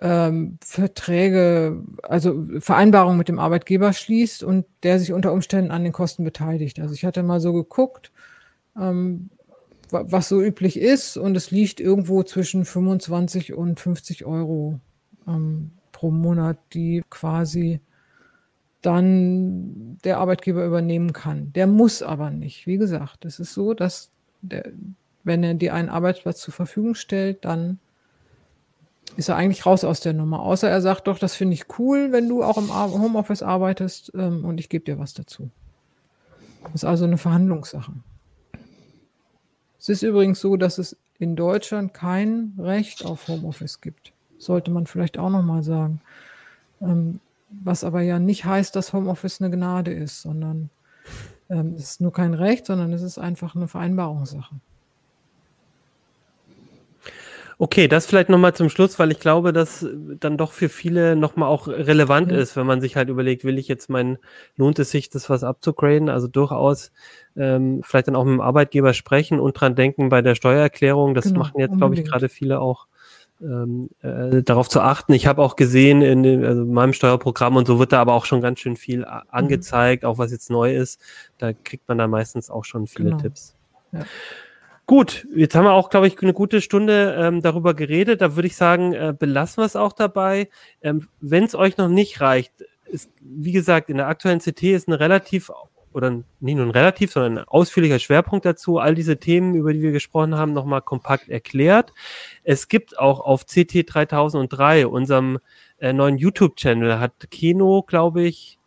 [0.00, 5.92] ähm, Verträge, also Vereinbarungen mit dem Arbeitgeber schließt und der sich unter Umständen an den
[5.92, 6.80] Kosten beteiligt.
[6.80, 8.10] Also ich hatte mal so geguckt,
[8.74, 9.28] ähm,
[9.90, 14.80] wa- was so üblich ist und es liegt irgendwo zwischen 25 und 50 Euro
[15.28, 17.80] ähm, pro Monat, die quasi
[18.82, 21.54] dann der Arbeitgeber übernehmen kann.
[21.54, 22.66] Der muss aber nicht.
[22.66, 24.10] Wie gesagt, es ist so, dass
[24.42, 24.72] der,
[25.24, 27.78] wenn er dir einen Arbeitsplatz zur Verfügung stellt, dann
[29.16, 30.40] ist er eigentlich raus aus der Nummer.
[30.40, 34.44] Außer er sagt doch, das finde ich cool, wenn du auch im Homeoffice arbeitest ähm,
[34.44, 35.48] und ich gebe dir was dazu.
[36.64, 37.92] Das ist also eine Verhandlungssache.
[39.78, 44.12] Es ist übrigens so, dass es in Deutschland kein Recht auf Homeoffice gibt.
[44.38, 46.00] Sollte man vielleicht auch nochmal sagen.
[46.80, 47.20] Ähm,
[47.50, 50.70] was aber ja nicht heißt, dass Homeoffice eine Gnade ist, sondern
[51.48, 54.56] ähm, es ist nur kein Recht, sondern es ist einfach eine Vereinbarungssache.
[57.58, 59.86] Okay, das vielleicht nochmal zum Schluss, weil ich glaube, dass
[60.20, 62.36] dann doch für viele nochmal auch relevant Ja.
[62.36, 64.18] ist, wenn man sich halt überlegt, will ich jetzt mein,
[64.56, 66.10] lohnt es sich, das was abzugraden?
[66.10, 66.92] Also durchaus
[67.34, 71.14] ähm, vielleicht dann auch mit dem Arbeitgeber sprechen und dran denken bei der Steuererklärung.
[71.14, 72.10] Das Genau, machen jetzt, glaube ich, unbedingt.
[72.10, 72.88] gerade viele auch.
[73.40, 75.12] Ähm, äh, darauf zu achten.
[75.12, 78.14] Ich habe auch gesehen in, dem, also in meinem Steuerprogramm und so wird da aber
[78.14, 79.04] auch schon ganz schön viel Mhm.
[79.28, 81.00] angezeigt, auch was jetzt neu ist.
[81.36, 83.20] Da kriegt man da meistens auch schon viele Genau.
[83.20, 83.54] Tipps.
[83.92, 84.04] Ja.
[84.86, 88.20] Gut, jetzt haben wir auch, glaube ich, eine gute Stunde ähm, darüber geredet.
[88.20, 90.48] Da würde ich sagen, äh, belassen wir es auch dabei.
[90.80, 92.52] Ähm, Wenn es euch noch nicht reicht,
[92.86, 95.50] ist, wie gesagt, in der aktuellen CT ist ein relativ
[95.96, 98.78] oder nicht nur ein relativ, sondern ein ausführlicher Schwerpunkt dazu.
[98.78, 101.92] All diese Themen, über die wir gesprochen haben, nochmal kompakt erklärt.
[102.44, 105.38] Es gibt auch auf CT 3003, unserem
[105.78, 108.58] äh, neuen YouTube-Channel, hat Keno, glaube ich,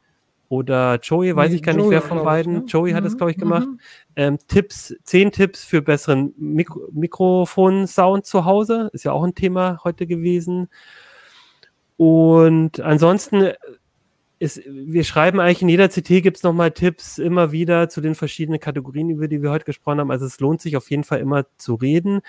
[0.50, 2.54] oder Joey, weiß Nee, ich gar nicht, Joey, wer von glaub ich, beiden.
[2.54, 2.64] ne?
[2.66, 3.80] Joey hat es, Mhm, glaube ich, gemacht mhm.
[4.16, 8.90] ähm, Tipps, zehn Tipps für besseren Mikro Mikrofon-Sound zu Hause.
[8.92, 10.68] Ist ja auch ein Thema heute gewesen.
[11.98, 13.52] Und ansonsten
[14.40, 18.16] ist, wir schreiben eigentlich in jeder CT gibt es nochmal Tipps immer wieder zu den
[18.16, 20.12] verschiedenen Kategorien, über die wir heute gesprochen haben.
[20.12, 22.22] Also es lohnt sich auf jeden Fall immer zu reden.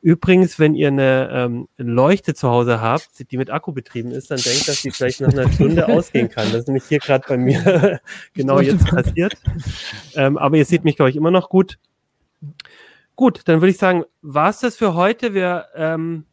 [0.00, 4.38] Übrigens, wenn ihr eine ähm, Leuchte zu Hause habt, die mit Akku betrieben ist, dann
[4.38, 6.46] denkt, dass die vielleicht nach einer Stunde ausgehen kann.
[6.52, 8.00] Das ist nämlich hier gerade bei mir
[8.34, 9.34] genau jetzt passiert.
[10.14, 11.78] Ähm, aber ihr seht mich, glaube ich, immer noch gut.
[13.16, 15.34] Gut, dann würde ich sagen, war es das für heute.
[15.34, 16.26] Wir, ähm,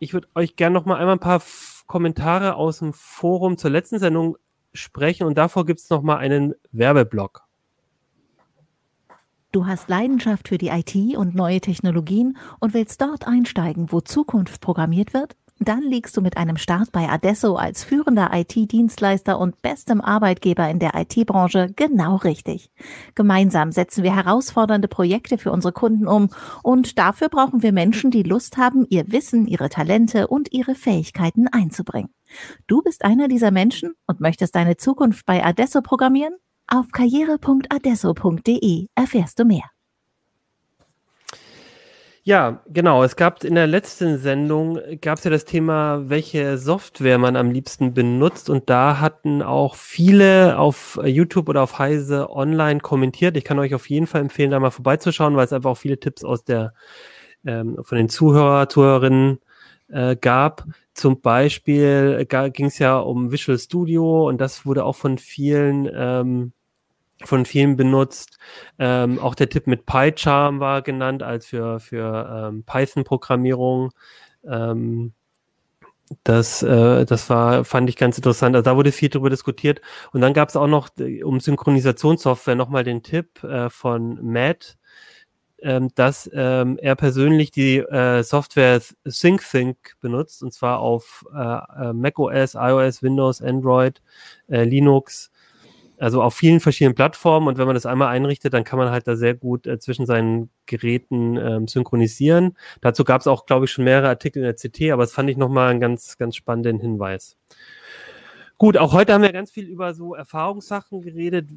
[0.00, 1.42] ich würde euch gerne noch mal einmal ein paar
[1.86, 4.36] Kommentare aus dem Forum zur letzten Sendung
[4.74, 7.44] sprechen und davor gibt es nochmal einen Werbeblock.
[9.52, 14.60] Du hast Leidenschaft für die IT und neue Technologien und willst dort einsteigen, wo Zukunft
[14.60, 15.36] programmiert wird?
[15.64, 20.78] Dann liegst du mit einem Start bei Adesso als führender IT-Dienstleister und bestem Arbeitgeber in
[20.78, 22.70] der IT-Branche genau richtig.
[23.14, 26.28] Gemeinsam setzen wir herausfordernde Projekte für unsere Kunden um
[26.62, 31.48] und dafür brauchen wir Menschen, die Lust haben, ihr Wissen, ihre Talente und ihre Fähigkeiten
[31.48, 32.10] einzubringen.
[32.66, 36.34] Du bist einer dieser Menschen und möchtest deine Zukunft bei Adesso programmieren?
[36.66, 39.73] Auf karriere.adesso.de erfährst du mehr.
[42.26, 43.04] Ja, genau.
[43.04, 47.50] Es gab in der letzten Sendung gab es ja das Thema, welche Software man am
[47.50, 53.36] liebsten benutzt und da hatten auch viele auf YouTube oder auf Heise online kommentiert.
[53.36, 56.00] Ich kann euch auf jeden Fall empfehlen, da mal vorbeizuschauen, weil es einfach auch viele
[56.00, 56.72] Tipps aus der
[57.44, 59.40] ähm, von den Zuhörer, Zuhörerinnen
[59.88, 60.64] äh, gab.
[60.94, 66.52] Zum Beispiel ging es ja um Visual Studio und das wurde auch von vielen ähm,
[67.24, 68.38] von vielen benutzt.
[68.78, 73.92] Ähm, auch der Tipp mit PyCharm war genannt als für, für ähm, Python-Programmierung.
[74.46, 75.12] Ähm,
[76.22, 78.54] das, äh, das war, fand ich ganz interessant.
[78.54, 79.80] Also da wurde viel darüber diskutiert.
[80.12, 84.76] Und dann gab es auch noch äh, um Synchronisationssoftware nochmal den Tipp äh, von Matt,
[85.62, 91.92] ähm, dass ähm, er persönlich die äh, Software SyncThink benutzt, und zwar auf äh, äh
[91.94, 94.02] macOS, iOS, Windows, Android,
[94.48, 95.30] äh, Linux
[95.98, 99.06] also auf vielen verschiedenen Plattformen und wenn man das einmal einrichtet, dann kann man halt
[99.06, 102.56] da sehr gut äh, zwischen seinen Geräten ähm, synchronisieren.
[102.80, 105.30] Dazu gab es auch, glaube ich, schon mehrere Artikel in der CT, aber das fand
[105.30, 107.36] ich nochmal einen ganz, ganz spannenden Hinweis.
[108.58, 111.48] Gut, auch heute haben wir ganz viel über so Erfahrungssachen geredet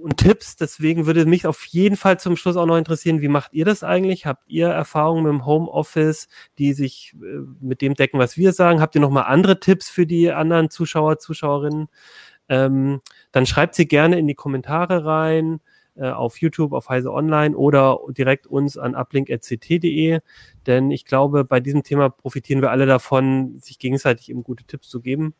[0.00, 3.52] und Tipps, deswegen würde mich auf jeden Fall zum Schluss auch noch interessieren, wie macht
[3.52, 4.26] ihr das eigentlich?
[4.26, 8.80] Habt ihr Erfahrungen mit dem Homeoffice, die sich äh, mit dem decken, was wir sagen?
[8.80, 11.88] Habt ihr nochmal andere Tipps für die anderen Zuschauer, Zuschauerinnen?
[12.48, 13.00] Ähm,
[13.32, 15.60] dann schreibt sie gerne in die Kommentare rein
[15.96, 20.20] äh, auf YouTube, auf Heise Online oder direkt uns an uplink.ct.de,
[20.66, 24.88] denn ich glaube, bei diesem Thema profitieren wir alle davon, sich gegenseitig eben gute Tipps
[24.88, 25.34] zu geben.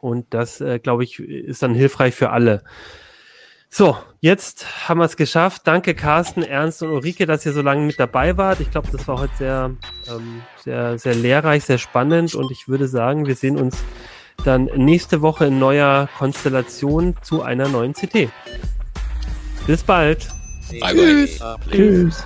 [0.00, 2.62] Und das, äh, glaube ich, ist dann hilfreich für alle.
[3.76, 5.62] So, jetzt haben wir es geschafft.
[5.64, 8.60] Danke Carsten, Ernst und Ulrike, dass ihr so lange mit dabei wart.
[8.60, 9.76] Ich glaube, das war heute sehr,
[10.08, 13.82] ähm, sehr, sehr lehrreich, sehr spannend und ich würde sagen, wir sehen uns
[14.44, 18.28] dann nächste Woche in neuer Konstellation zu einer neuen CT.
[19.66, 20.28] Bis bald.
[20.70, 20.92] Bye bye.
[20.92, 21.40] Tschüss.
[21.70, 22.24] Tschüss.